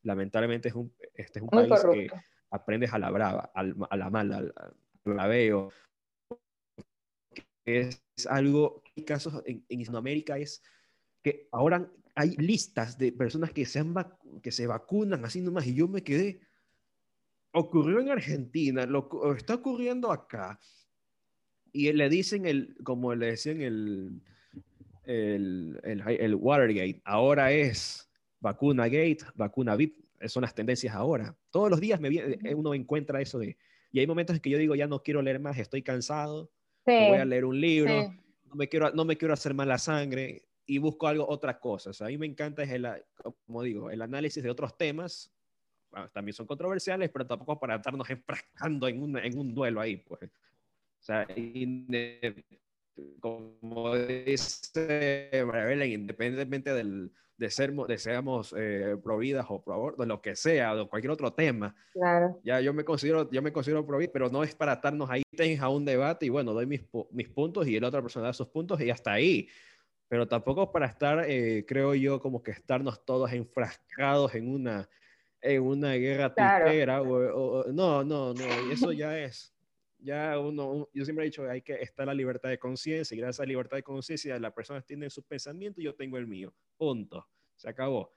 [0.04, 2.10] Lamentablemente es un, este es un país que
[2.52, 4.54] aprendes a la brava, a la mala, al,
[5.06, 5.72] la veo.
[7.66, 10.62] Es algo, casos en, en Hispanoamérica es
[11.24, 13.95] que ahora hay listas de personas que se, han
[14.41, 16.41] que se vacunan así nomás y yo me quedé,
[17.54, 20.60] ocurrió en Argentina, lo, está ocurriendo acá.
[21.74, 24.22] Y le dicen, el, como le decían el,
[25.06, 31.36] el, el, Watergate, ahora es vacuna gate, vacuna VIP, son las tendencias ahora.
[31.50, 33.58] Todos los días me viene, uno encuentra eso de,
[33.92, 36.52] y hay momentos en que yo digo, ya no quiero leer más, estoy cansado,
[36.86, 38.14] voy a leer un libro,
[38.46, 41.90] no, me quiero, no me quiero hacer mala sangre, y busco algo, otra cosa.
[41.90, 42.88] O sea, a mí me encanta, es el,
[43.46, 45.34] como digo, el análisis de otros temas.
[46.14, 50.24] también son controversiales, pero tampoco para estarnos enfrascando en un, en un duelo ahí, pues.
[50.24, 51.28] O sea,
[53.20, 55.30] como dice
[55.88, 60.88] independientemente del, de, ser, de seamos eh, providas o pro de lo que sea, de
[60.88, 61.76] cualquier otro tema.
[61.94, 62.39] Claro.
[62.44, 65.24] Ya yo me considero, yo me considero pro pero no es para estarnos ahí
[65.60, 66.82] a un debate y bueno, doy mis,
[67.12, 69.48] mis puntos y el otra persona da sus puntos y hasta ahí
[70.12, 74.89] pero tampoco para estar, eh, creo yo, como que estarnos todos enfrascados en una,
[75.39, 77.66] en una guerra claro.
[77.72, 79.56] no, no, no, eso ya es,
[80.02, 83.39] ya uno, yo siempre he dicho hay que estar la libertad de conciencia y gracias
[83.39, 86.54] a la libertad de conciencia las personas tienen su pensamiento y yo tengo el mío,
[86.78, 88.12] punto, se acabó.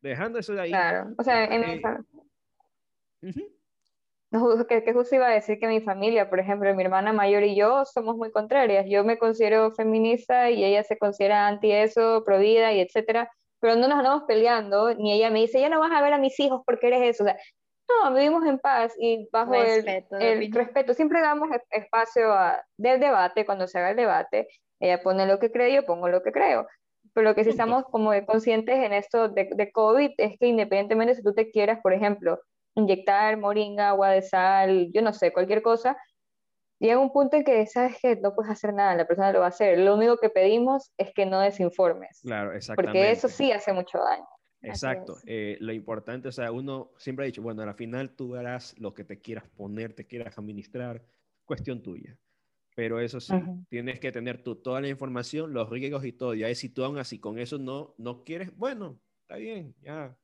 [0.00, 0.70] Dejando eso de ahí.
[0.70, 1.82] Claro, o sea, en eh,
[4.68, 7.56] que, que, justo iba a decir que mi familia, por ejemplo, mi hermana mayor y
[7.56, 8.86] yo somos muy contrarias.
[8.88, 13.30] Yo me considero feminista y ella se considera anti eso, pro vida y etcétera,
[13.60, 16.18] pero no nos andamos peleando, ni ella me dice, ya no vas a ver a
[16.18, 17.24] mis hijos porque eres eso.
[17.24, 17.36] O sea,
[17.88, 20.94] no, vivimos en paz y bajo respeto, el, respeto.
[20.94, 24.48] Siempre damos espacio a, del debate, cuando se haga el debate,
[24.80, 26.66] ella pone lo que cree, yo pongo lo que creo.
[27.12, 31.14] Pero lo que sí estamos como conscientes en esto de, de COVID es que independientemente
[31.14, 32.40] si tú te quieras, por ejemplo,
[32.74, 35.96] inyectar moringa, agua de sal, yo no sé, cualquier cosa,
[36.78, 39.46] llega un punto en que sabes que no puedes hacer nada, la persona lo va
[39.46, 39.78] a hacer.
[39.78, 42.20] Lo único que pedimos es que no desinformes.
[42.22, 42.98] Claro, exactamente.
[42.98, 44.26] Porque eso sí hace mucho daño.
[44.62, 45.18] Exacto.
[45.26, 48.94] Eh, lo importante, o sea, uno siempre ha dicho, bueno, al final tú harás lo
[48.94, 51.04] que te quieras poner, te quieras administrar,
[51.44, 52.18] cuestión tuya.
[52.74, 53.34] Pero eso sí,
[53.70, 56.34] tienes que tener tú toda la información, los riesgos y todo.
[56.34, 60.14] Y ahí si tú aún así con eso no, no quieres, bueno, está bien, ya,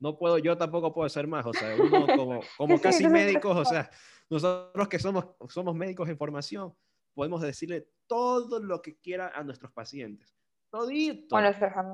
[0.00, 3.64] no puedo, yo tampoco puedo ser más, o sea, uno como, como casi médicos, o
[3.64, 3.90] sea,
[4.30, 6.74] nosotros que somos, somos médicos en formación,
[7.14, 10.36] podemos decirle todo lo que quiera a nuestros pacientes,
[10.70, 11.36] todito.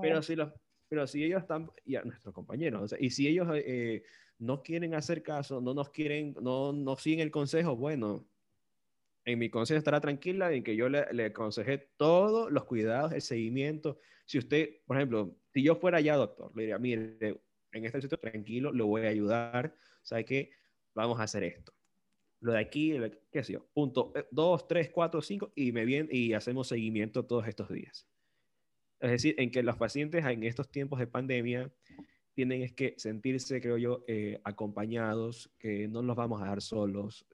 [0.02, 0.52] pero si los,
[0.88, 4.02] pero si ellos están, y a nuestros compañeros, y si ellos eh,
[4.38, 8.26] no quieren hacer caso, no nos quieren, no, no siguen el consejo, bueno,
[9.24, 13.22] en mi consejo estará tranquila en que yo le, le aconsejé todos los cuidados, el
[13.22, 13.98] seguimiento.
[14.26, 17.40] Si usted, por ejemplo, si yo fuera ya doctor, le diría, mire,
[17.72, 20.50] en este sitio tranquilo, lo voy a ayudar, ¿sabe qué?
[20.94, 21.72] Vamos a hacer esto.
[22.40, 22.94] Lo de aquí,
[23.32, 27.48] qué sé yo, punto 2, 3, 4, 5 y me viene y hacemos seguimiento todos
[27.48, 28.06] estos días.
[29.04, 31.70] Es decir, en que los pacientes en estos tiempos de pandemia
[32.32, 37.26] tienen es que sentirse, creo yo, eh, acompañados, que no los vamos a dar solos.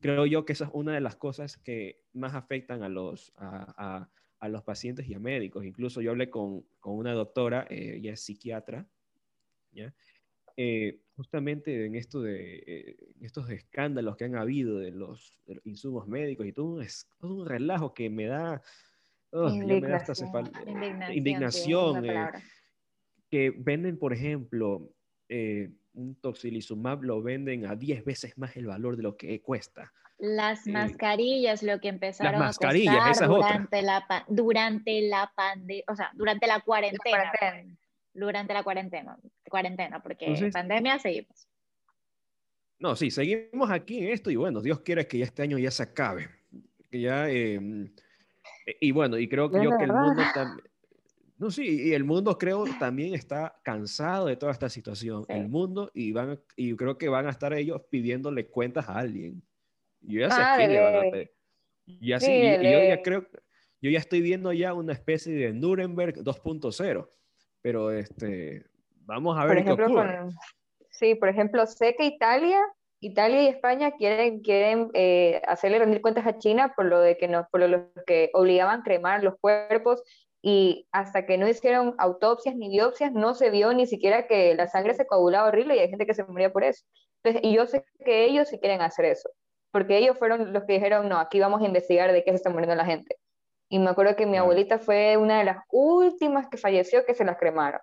[0.00, 4.08] Creo yo que esa es una de las cosas que más afectan a los, a,
[4.38, 5.64] a, los pacientes y a médicos.
[5.64, 8.86] Incluso yo hablé con, con una doctora, eh, ella es psiquiatra,
[9.72, 9.94] ¿ya?
[10.60, 16.46] Eh, justamente en esto de eh, estos escándalos que han habido de los, insumos médicos
[16.46, 16.86] y todo un,
[17.20, 18.60] todo un relajo que me da,
[19.32, 20.50] indignación,
[21.12, 22.04] indignación,
[23.30, 24.90] que venden, por ejemplo,
[25.28, 29.92] un toxilizumab lo venden a 10 veces más el valor de lo que cuesta.
[30.18, 32.74] Las mascarillas, lo que empezaron a costar
[33.28, 37.32] durante, la, durante la pandemia, o sea, durante la cuarentena
[38.18, 39.18] durante la cuarentena,
[39.48, 41.48] cuarentena porque pandemia seguimos.
[42.78, 45.70] No, sí, seguimos aquí en esto y bueno, Dios quiere que ya este año ya
[45.70, 46.28] se acabe.
[46.90, 47.90] Que ya, em, e,
[48.80, 50.66] y bueno, y creo que, yo que el mundo también...
[51.38, 55.24] No, sí, y el mundo creo también está cansado de toda esta situación.
[55.28, 59.40] El mundo, y, van, y creo que van a estar ellos pidiéndole cuentas a alguien.
[60.00, 61.32] Yo ya sé quién le.
[61.86, 63.28] Y así, yo, ya creo,
[63.80, 67.08] yo ya estoy viendo ya una especie de Nuremberg 2.0
[67.62, 68.64] pero este,
[69.04, 70.30] vamos a ver ejemplo,
[70.90, 72.60] sí, por ejemplo, sé que Italia,
[73.00, 77.28] Italia y España quieren, quieren eh, hacerle rendir cuentas a China por lo de que
[77.28, 80.02] nos, por lo que obligaban a cremar los cuerpos
[80.42, 84.68] y hasta que no hicieron autopsias ni biopsias no se vio ni siquiera que la
[84.68, 86.84] sangre se coagulaba horrible y hay gente que se moría por eso.
[87.22, 89.28] Entonces, y yo sé que ellos sí quieren hacer eso,
[89.72, 92.50] porque ellos fueron los que dijeron, no, aquí vamos a investigar de qué se está
[92.50, 93.16] muriendo la gente.
[93.68, 97.24] Y me acuerdo que mi abuelita fue una de las últimas que falleció que se
[97.24, 97.80] las cremaron.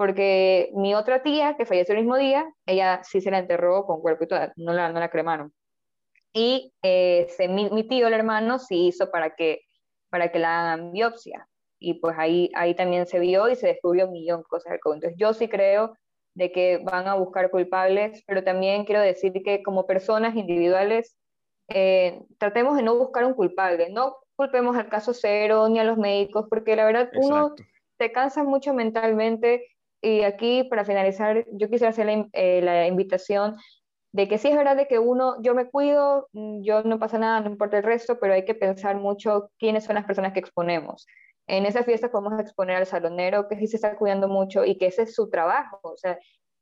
[0.00, 4.00] Porque mi otra tía, que falleció el mismo día, ella sí se la enterró con
[4.00, 5.52] cuerpo y toda, no la, no la cremaron.
[6.32, 9.60] Y eh, mi, tío, el hermano, sí hizo para que,
[10.08, 11.46] para que la hagan biopsia.
[11.78, 14.94] Y pues ahí, ahí también se vio y se descubrió un millón de cosas del.
[14.94, 15.94] Entonces yo sí creo
[16.32, 21.14] de que van a buscar culpables, pero también quiero decir que como personas individuales
[21.68, 25.98] eh, tratemos de no buscar un culpable, no culpemos al caso cero ni a los
[25.98, 27.54] médicos, porque la verdad uno
[27.98, 29.66] se cansa mucho mentalmente
[30.02, 33.56] y aquí para finalizar yo quisiera hacer la, eh, la, invitación
[34.12, 37.40] de que sí es verdad que uno, yo me cuido, mm, yo no pasa nada,
[37.40, 41.06] no importa el resto, pero hay que pensar mucho quiénes son las personas que exponemos.
[41.46, 44.86] En esa fiesta podemos exponer al salonero que sí se está cuidando mucho y que
[44.86, 45.80] ese es su trabajo.
[45.82, 46.18] O sea,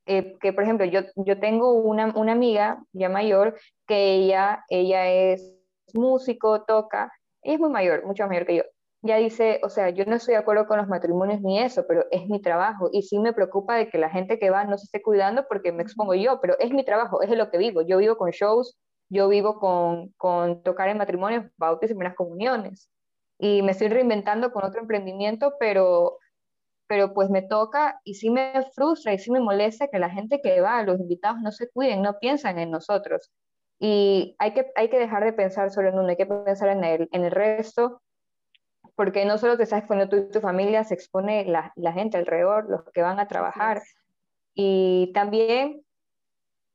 [0.07, 5.09] eh, que por ejemplo, yo, yo tengo una, una amiga ya mayor que ella, ella
[5.09, 5.55] es
[5.95, 7.13] músico, toca,
[7.43, 8.63] es muy mayor, mucho mayor que yo,
[9.03, 12.05] ya dice, o sea, yo no estoy de acuerdo con los matrimonios ni eso, pero
[12.11, 14.85] es mi trabajo y sí me preocupa de que la gente que va no se
[14.87, 17.83] esté cuidando porque me expongo yo, pero es mi trabajo, es de lo que vivo.
[17.83, 18.79] Yo vivo con shows,
[19.09, 22.91] yo vivo con, con tocar en matrimonios, bautizos y primeras comuniones
[23.39, 26.19] y me estoy reinventando con otro emprendimiento, pero
[26.89, 30.41] pero pues me toca y sí me frustra y sí me molesta que la gente
[30.43, 33.31] que va, los invitados no se cuiden, no piensan en nosotros.
[33.79, 36.83] Y hay que, hay que dejar de pensar solo en uno, hay que pensar en
[36.85, 38.01] el, en el resto,
[38.99, 42.17] porque no solo te estás exponiendo tú y tu familia, se expone la, la gente
[42.17, 43.81] alrededor, los que van a trabajar.
[44.55, 45.85] Y también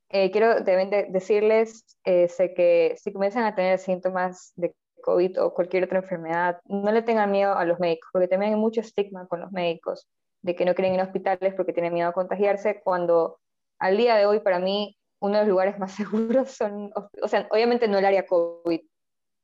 [0.08, 5.84] eh, quiero decirles eh, sé que si comienzan a tener síntomas de COVID o cualquier
[5.84, 9.42] otra enfermedad, no le tengan miedo a los médicos, porque también hay mucho estigma con
[9.42, 10.08] los médicos,
[10.44, 13.42] de que no quieren ir a hospitales porque tienen miedo a contagiarse, cuando
[13.80, 16.90] al día de hoy para mí uno de los lugares más seguros son,
[17.22, 18.80] o sea, obviamente no el área COVID,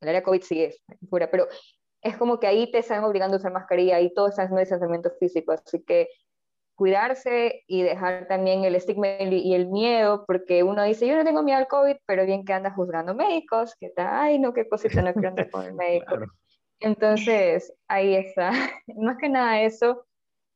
[0.00, 1.46] el área COVID sí es pura, pero
[2.02, 5.10] es como que ahí te están obligando a usar mascarilla y todo está en distanciamiento
[5.18, 6.08] físico, así que
[6.74, 11.42] cuidarse y dejar también el estigma y el miedo, porque uno dice, yo no tengo
[11.42, 15.02] miedo al COVID, pero bien que anda juzgando médicos, que está, ay, no, qué cosita,
[15.02, 16.16] no quiero andar con el médico.
[16.80, 18.52] Entonces, ahí está.
[18.96, 20.06] Más que nada eso.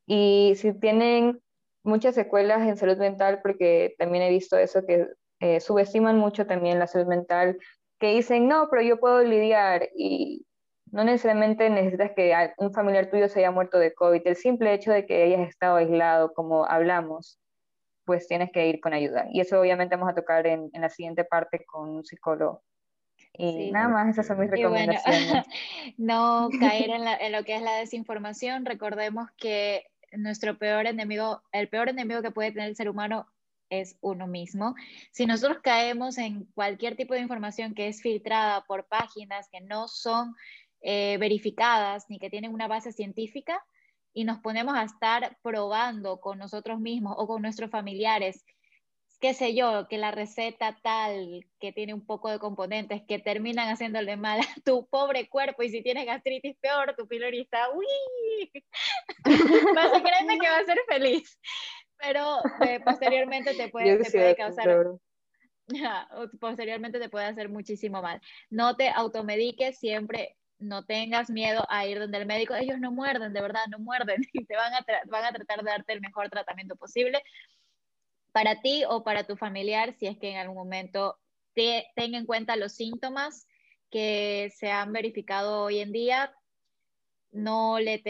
[0.07, 1.43] Y si tienen
[1.83, 5.07] muchas secuelas en salud mental, porque también he visto eso, que
[5.41, 7.59] eh, subestiman mucho también la salud mental,
[7.99, 10.47] que dicen, no, pero yo puedo lidiar y
[10.95, 14.93] no necesariamente necesitas que un familiar tuyo se haya muerto de COVID, el simple hecho
[14.93, 17.41] de que hayas estado aislado, como hablamos,
[18.05, 19.27] pues tienes que ir con ayuda.
[19.33, 22.63] Y eso obviamente vamos a tocar en, en la siguiente parte con un psicólogo.
[23.33, 25.45] Y nada más, esas son mis recomendaciones.
[25.97, 28.65] no caer en, en, lo que es la desinformación.
[28.65, 33.27] Recordemos que nuestro peor enemigo, el peor enemigo que puede tener el ser humano
[33.69, 34.77] es uno mismo.
[35.11, 39.89] Si nosotros caemos en cualquier tipo de información que es filtrada por páginas que no
[39.89, 40.37] son
[40.85, 43.65] eh, verificadas ni que tienen una base científica
[44.13, 48.45] y nos ponemos a estar probando con nosotros mismos o con nuestros familiares
[49.25, 53.71] qué sé yo, que la receta tal, que tiene un poco de componentes que terminan
[53.71, 57.87] haciéndole mal a tu pobre cuerpo y si tienes gastritis peor, tu pylori está, uy,
[59.75, 61.41] vas a creerme que va a ser feliz,
[61.97, 64.99] pero eh, posteriormente te puede, te puede causar
[66.39, 68.21] posteriormente te puede hacer muchísimo mal.
[68.51, 73.33] No te automediques siempre, no tengas miedo a ir donde el médico, ellos no muerden,
[73.33, 76.29] de verdad, no muerden y te van a, van a tratar de darte el mejor
[76.31, 77.23] tratamiento posible
[78.33, 81.21] para ti o para tu familiar si es que en algún momento
[81.55, 83.47] te, tenga en cuenta los síntomas
[83.91, 86.35] que se han verificado hoy en día.
[87.31, 88.03] No le,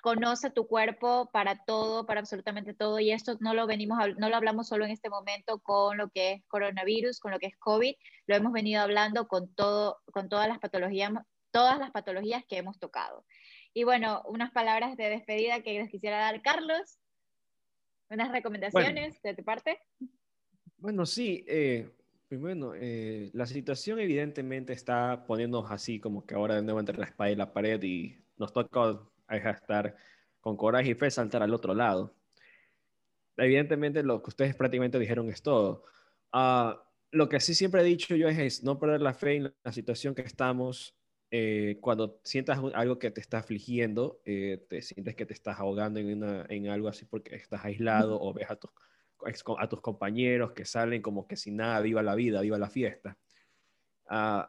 [0.00, 4.36] conoce tu cuerpo para todo, para absolutamente todo, y esto no lo venimos, no lo
[4.36, 7.94] hablamos solo en este momento con lo que es coronavirus, con lo que es COVID,
[8.28, 11.10] lo hemos venido hablando con todo, con todas las patologías,
[11.56, 13.24] todas las patologías que hemos tocado.
[13.72, 16.98] Y bueno, unas palabras de despedida que les quisiera dar, Carlos.
[18.10, 19.78] ¿Unas recomendaciones de tu parte?
[20.76, 21.44] Bueno, sí.
[21.48, 21.90] Eh,
[22.30, 27.06] bueno, eh, la situación evidentemente está poniéndonos así como que ahora de nuevo entre la
[27.06, 29.00] espalda y la pared y nos toca
[29.30, 29.96] estar
[30.40, 32.14] con coraje y fe saltar al otro lado.
[33.38, 35.84] Evidentemente lo que ustedes prácticamente dijeron es todo.
[36.32, 36.74] Uh,
[37.12, 40.14] lo que sí siempre he dicho yo es, no perder la fe en la situación
[40.14, 40.96] que estamos.
[41.38, 46.00] Eh, cuando sientas algo que te está afligiendo, eh, te sientes que te estás ahogando
[46.00, 48.70] en, una, en algo así porque estás aislado o ves a tus,
[49.58, 53.18] a tus compañeros que salen como que sin nada, viva la vida, viva la fiesta.
[54.08, 54.48] Uh,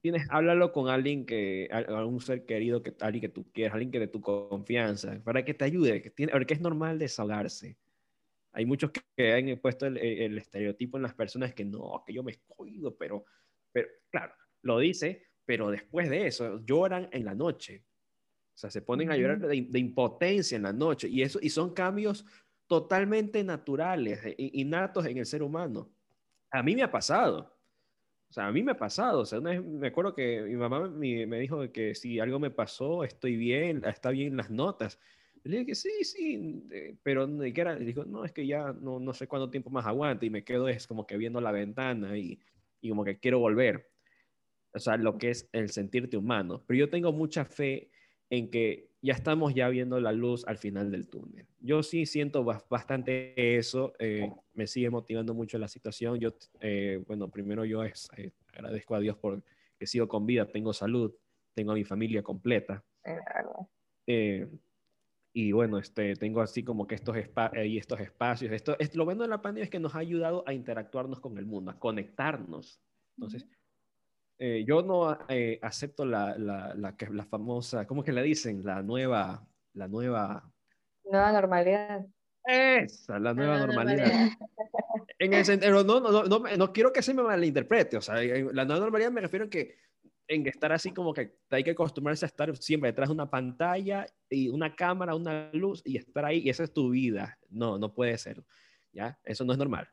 [0.00, 4.00] tienes, háblalo con alguien que, algún ser querido, que, alguien que tú quieras, alguien que
[4.00, 7.76] de tu confianza, para que te ayude, que tiene, porque es normal desahogarse.
[8.50, 12.24] Hay muchos que, han puesto el, el, estereotipo en las personas que no, que yo
[12.24, 13.26] me cuido, pero,
[13.70, 17.82] pero claro, lo dice, pero después de eso lloran en la noche.
[18.54, 21.08] O sea, se ponen a llorar de, de, impotencia en la noche.
[21.08, 22.24] Y, eso, y son cambios
[22.68, 25.90] totalmente naturales, innatos en el ser humano.
[26.52, 27.52] A mí me ha pasado.
[28.28, 29.22] O sea, a mí me ha pasado.
[29.22, 32.38] O sea, una vez me acuerdo que mi mamá me, me dijo que si algo
[32.38, 35.00] me pasó, estoy bien, está bien las notas.
[35.42, 37.74] Le dije que sí, sí, pero ¿qué era?
[37.74, 40.68] Dijo, no, es que ya no, no sé cuánto tiempo más aguante y me quedo
[40.68, 42.38] es como que viendo la ventana y,
[42.80, 43.89] y como que quiero volver.
[44.72, 46.62] O sea, lo que es el sentirte humano.
[46.66, 47.90] Pero yo tengo mucha fe
[48.30, 51.46] en que ya estamos ya viendo la luz al final del túnel.
[51.60, 56.18] Yo sí siento bastante eso, eh, me sigue motivando mucho la situación.
[56.18, 57.92] Yo, eh, bueno, primero yo eh,
[58.52, 59.42] agradezco a Dios por
[59.78, 61.14] que sigo con vida, tengo salud,
[61.54, 62.84] tengo a mi familia completa.
[65.32, 67.16] y bueno, este, tengo así como que estos,
[67.64, 68.52] y estos espacios.
[68.52, 71.38] Esto, es, lo bueno de la pandemia es que nos ha ayudado a interactuarnos con
[71.38, 72.82] el mundo, a conectarnos.
[73.16, 73.46] Entonces,
[74.42, 78.64] eh, yo no eh, acepto la, la, la, la, famosa, ¿cómo que le dicen?
[78.64, 80.50] La nueva, la nueva...
[81.04, 82.06] Nueva normalidad.
[82.44, 84.06] Esa, la nueva normalidad.
[85.18, 88.64] En el sentido, no, no, no, no, quiero que se me malinterprete, o sea, la
[88.64, 89.76] nueva normalidad me refiero a que
[90.26, 94.06] en estar así como que hay que acostumbrarse a estar siempre detrás de una pantalla
[94.30, 97.38] y una cámara, una luz y estar ahí y esa es tu vida.
[97.50, 98.42] No, no puede ser.
[98.92, 99.18] ¿Ya?
[99.24, 99.88] Eso no es normal.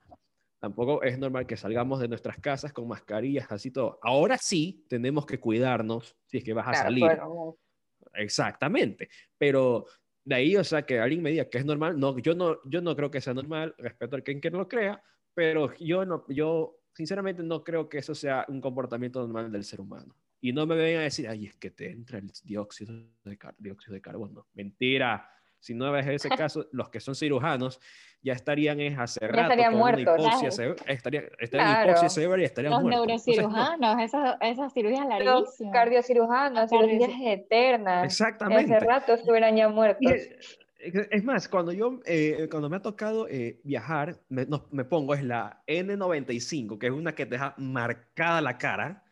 [0.59, 3.99] Tampoco es normal que salgamos de nuestras casas con mascarillas, así todo.
[4.01, 7.05] Ahora sí tenemos que cuidarnos si es que vas a salir.
[8.13, 9.09] Exactamente.
[9.37, 9.85] Pero
[10.23, 12.81] de ahí, o sea, que alguien me diga que es normal, no, yo no, yo
[12.81, 15.01] no creo que sea normal, respeto a quien que no lo crea,
[15.33, 19.79] pero yo no, yo sinceramente no creo que eso sea un comportamiento normal del ser
[19.79, 20.15] humano.
[20.41, 22.93] Y no me vengan a decir, ay, es que te entra el dióxido
[23.23, 24.47] de, dióxido de carbono.
[24.53, 25.29] Mentira.
[25.59, 27.79] Si no ese caso, los que son cirujanos
[28.21, 30.21] ya estarían es hace ya estarían muertos.
[30.87, 33.07] estarían, estarían hipoxia severa y estarían los muertos.
[33.07, 35.59] Los neurocirujanos, esas, esas cirugías larguísimas.
[35.59, 38.05] Los cardiocirujanos, cirugías eternas.
[38.05, 38.75] Exactamente.
[38.75, 40.11] Hace rato estuvieran ya muertos.
[40.79, 45.23] Es, más, cuando yo, eh, cuando me ha tocado eh, viajar, me, me, pongo, es
[45.23, 49.03] la N95, que es una que te deja marcada la cara.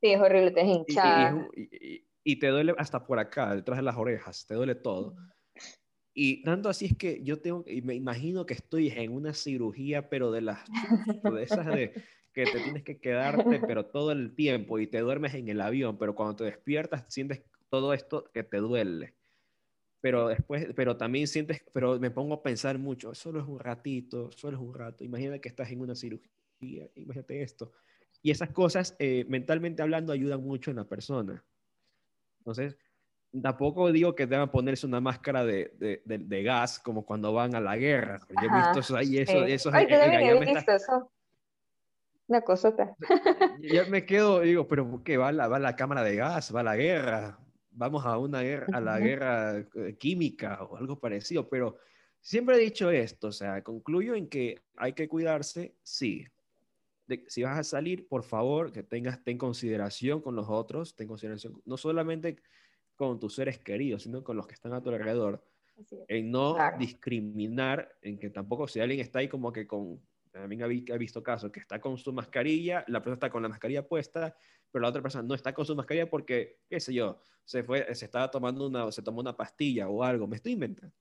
[0.00, 1.46] Sí, es horrible, te hinchada.
[1.54, 5.14] Y, y, y, te duele hasta por acá, detrás de las orejas, te duele todo.
[6.14, 10.10] Y tanto así es que yo tengo, y me imagino que estoy en una cirugía,
[10.10, 10.60] pero de las,
[11.36, 11.94] de esas de
[12.32, 15.98] que te tienes que quedarte, pero todo el tiempo y te duermes en el avión,
[15.98, 19.14] pero cuando te despiertas sientes todo esto que te duele.
[20.00, 24.30] Pero después, pero también sientes, pero me pongo a pensar mucho, solo es un ratito,
[24.32, 25.04] solo es un rato.
[25.04, 27.72] Imagina que estás en una cirugía, imagínate esto.
[28.20, 31.44] Y esas cosas, eh, mentalmente hablando, ayudan mucho en la persona.
[32.38, 32.76] Entonces,
[33.40, 37.60] tampoco digo que deban ponerse una máscara de, de, de, gas como cuando van a
[37.60, 38.20] la guerra.
[38.28, 39.70] Yo he visto eso ahí, eso, eso.
[39.72, 41.10] Ay, yo también he visto eso.
[42.26, 42.94] Una cosota.
[43.60, 45.16] Yo me quedo, digo, pero ¿qué?
[45.16, 46.54] ¿Va la, va la cámara de gas?
[46.54, 47.38] ¿Va la guerra?
[47.70, 51.78] Vamos a una guerra, a la guerra eh, química o algo parecido, pero
[52.20, 56.26] siempre he dicho esto, o sea, concluyo en que hay que cuidarse, sí.
[57.26, 61.60] si vas a salir, por favor, que tengas, ten consideración con los otros, ten consideración,
[61.64, 62.36] no solamente
[63.08, 65.44] con tus seres queridos, sino con los que están a tu alrededor.
[66.06, 70.00] En no discriminar, en que tampoco si alguien está ahí como que con,
[70.30, 73.88] también he visto casos que está con su mascarilla, la persona está con la mascarilla
[73.88, 74.36] puesta,
[74.70, 77.92] pero la otra persona no está con su mascarilla porque, qué sé yo, se fue,
[77.92, 80.94] se estaba tomando una, se tomó una pastilla o algo, me estoy inventando.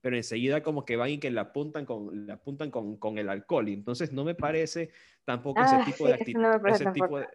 [0.00, 3.28] Pero enseguida como que van y que la apuntan con, la apuntan con, con el
[3.28, 3.68] alcohol.
[3.68, 4.90] Y entonces no me parece
[5.24, 7.26] tampoco ese Ah, tipo sí, de actitud, no ese tipo de,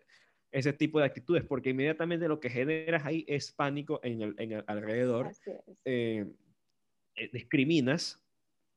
[0.54, 4.52] ese tipo de actitudes, porque inmediatamente lo que generas ahí es pánico en el, en
[4.54, 5.32] el alrededor,
[5.86, 6.26] eh,
[7.16, 8.24] eh, discriminas,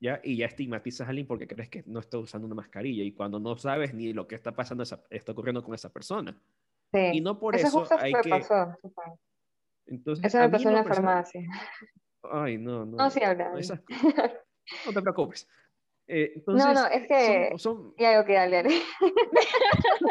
[0.01, 0.21] ¿ya?
[0.25, 3.39] Y ya estigmatizas a alguien porque crees que no está usando una mascarilla y cuando
[3.39, 6.37] no sabes ni lo que está pasando, esa- está ocurriendo con esa persona.
[6.93, 7.01] Sí.
[7.15, 8.31] Y no por Eso eso, justo hay que...
[8.31, 8.77] pasó.
[9.87, 11.43] Entonces, Eso me pasó en la personal- farmacia.
[12.23, 12.97] Ay, no, no.
[12.97, 13.83] No, sí, no, esas-
[14.87, 15.49] no te preocupes.
[16.09, 17.49] Eh, No, entonces, no, es que...
[17.51, 18.75] son- son- Ya, ok, dale, dale.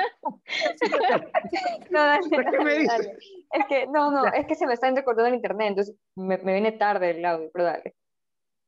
[1.90, 3.18] No, dale, ¿Para qué me dale, dale.
[3.52, 6.54] Es que, no, no, es que se me está entrecortando el internet, entonces me, me
[6.54, 7.96] viene tarde el audio, pero dale.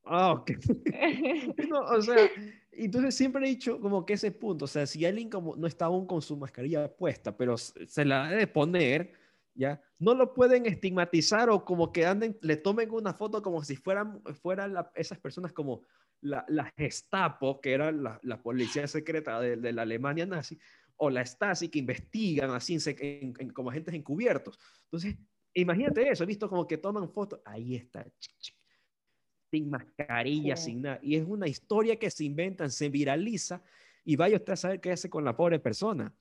[0.03, 0.51] Ah, ok.
[1.69, 2.29] No, o sea,
[2.71, 5.85] entonces siempre he dicho como que ese punto, o sea, si alguien como no está
[5.85, 9.11] aún con su mascarilla puesta, pero se la debe poner,
[9.53, 9.81] ¿ya?
[9.99, 14.21] No lo pueden estigmatizar o como que anden, le tomen una foto como si fueran,
[14.41, 15.83] fueran la- esas personas como
[16.21, 20.57] la, la Gestapo, que era la, la policía secreta de, de la Alemania nazi,
[20.95, 24.57] o la Stasi, que investigan así en como agentes encubiertos.
[24.85, 25.15] Entonces,
[25.53, 28.05] imagínate eso, he visto como que toman fotos, ahí está,
[29.51, 30.71] sin mascarilla, Sí.
[30.71, 30.99] sin nada.
[31.01, 33.63] Y es una historia que se inventan, se viraliza
[34.03, 36.13] y vaya usted a saber qué hace con la pobre persona.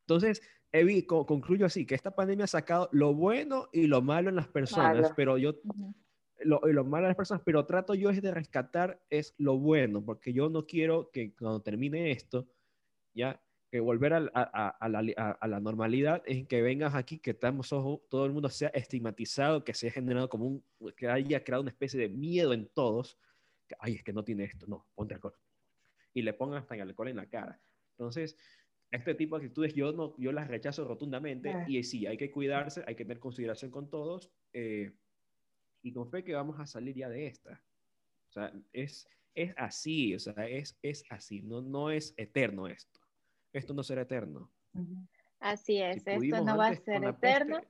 [0.00, 0.40] Entonces,
[0.72, 4.28] he vi- co- concluyo así, que esta pandemia ha sacado lo bueno y lo malo
[4.30, 5.14] en las personas, Malo.
[5.16, 5.54] pero yo.
[6.40, 9.58] Lo, y lo malo en las personas, pero trato yo es de rescatar es lo
[9.58, 12.46] bueno, porque yo no quiero que cuando termine esto,
[13.14, 13.40] ya,
[13.70, 18.02] que volver a, a- a la, a- normalidad es que vengas aquí, que estamos, ojo,
[18.08, 20.64] todo el mundo sea estigmatizado, que se haya generado como un,
[20.96, 23.18] que haya creado una especie de miedo en todos,
[23.66, 25.34] que, ay, es que no tiene esto, no, ponte alcohol.
[26.14, 27.60] Y le pongan hasta el alcohol en la cara.
[27.98, 28.36] Entonces,
[28.90, 31.64] este tipo de actitudes yo, no, yo las rechazo rotundamente Ah.
[31.68, 34.92] y sí, hay que cuidarse, hay que tener consideración con todos eh,
[35.82, 37.62] y con fe que vamos a salir ya de esta.
[38.30, 43.00] O sea, es, es así, o sea, es, es así, no, no es eterno esto.
[43.52, 44.52] Esto no será eterno.
[45.40, 47.56] Así es, Si esto no va a con ser eterno.
[47.60, 47.68] peste,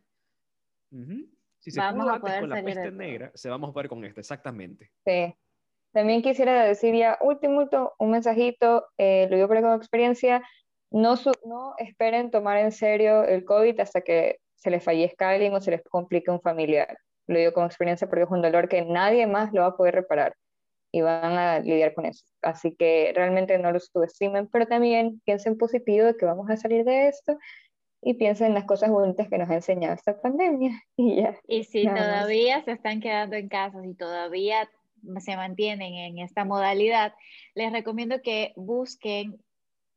[0.90, 1.28] Ujú.
[1.58, 3.88] si se Vamos pudo a antes poder con la peste negra, se vamos a poder
[3.88, 4.90] con esta, exactamente.
[5.04, 5.34] Sí.
[5.92, 10.42] También quisiera decir ya, último, último, un mensajito, eh, lo digo por como experiencia,
[10.90, 15.54] no, su- no esperen tomar en serio el COVID hasta que se les fallezca alguien
[15.54, 16.98] o se les complique un familiar.
[17.28, 19.94] Lo digo como experiencia porque es un dolor que nadie más lo va a poder
[19.94, 20.34] reparar
[20.90, 22.24] y van a lidiar con eso.
[22.42, 26.84] Así que realmente no lo subestimen, pero también piensen positivo de que vamos a salir
[26.84, 27.38] de esto
[28.02, 31.38] y piensen en las cosas bonitas que nos ha enseñado esta pandemia y ya.
[31.46, 34.68] Y si todavía se están quedando en casa, si todavía
[35.18, 37.14] se mantienen en esta modalidad,
[37.54, 39.40] les recomiendo que busquen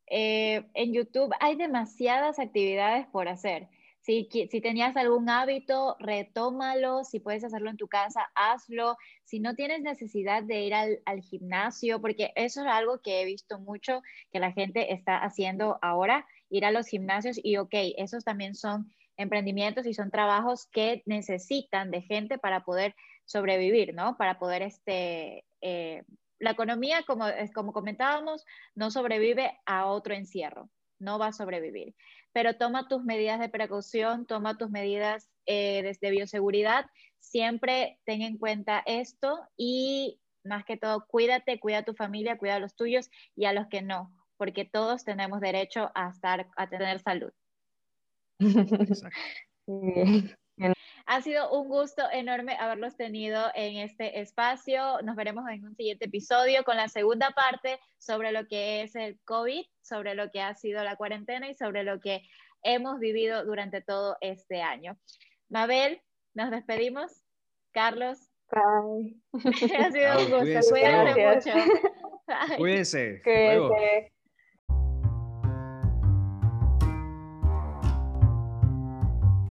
[0.06, 1.32] eh, en YouTube.
[1.40, 3.68] Hay demasiadas actividades por hacer.
[4.02, 7.04] Si, si tenías algún hábito, retómalo.
[7.04, 8.96] Si puedes hacerlo en tu casa, hazlo.
[9.24, 13.24] Si no tienes necesidad de ir al, al gimnasio, porque eso es algo que he
[13.24, 14.02] visto mucho
[14.32, 18.92] que la gente está haciendo ahora, ir a los gimnasios y ok, esos también son
[19.16, 24.16] emprendimientos y son trabajos que necesitan de gente para poder sobrevivir, ¿no?
[24.16, 26.02] Para poder, este, eh,
[26.38, 30.68] la economía, como, como comentábamos, no sobrevive a otro encierro,
[30.98, 31.94] no va a sobrevivir.
[32.32, 36.86] Pero toma tus medidas de precaución, toma tus medidas eh, de, bioseguridad,
[37.18, 42.56] siempre ten en cuenta esto y más que todo, cuídate, cuida a tu familia, cuida
[42.56, 46.68] a los tuyos y a los que no, porque todos tenemos derecho a estar, a
[46.68, 47.32] tener salud.
[48.40, 50.36] Exacto.
[51.06, 55.00] Ha sido un gusto enorme haberlos tenido en este espacio.
[55.02, 59.18] Nos veremos en un siguiente episodio con la segunda parte sobre lo que es el
[59.24, 62.22] COVID, sobre lo que ha sido la cuarentena y sobre lo que
[62.62, 64.96] hemos vivido durante todo este año.
[65.48, 66.00] Mabel,
[66.34, 67.10] nos despedimos.
[67.72, 68.18] Carlos,
[68.50, 69.16] Bye.
[69.78, 70.70] ha sido un gusto.
[70.70, 71.52] cuídense.
[72.56, 73.20] Cuídense.
[73.22, 74.12] Cuídense.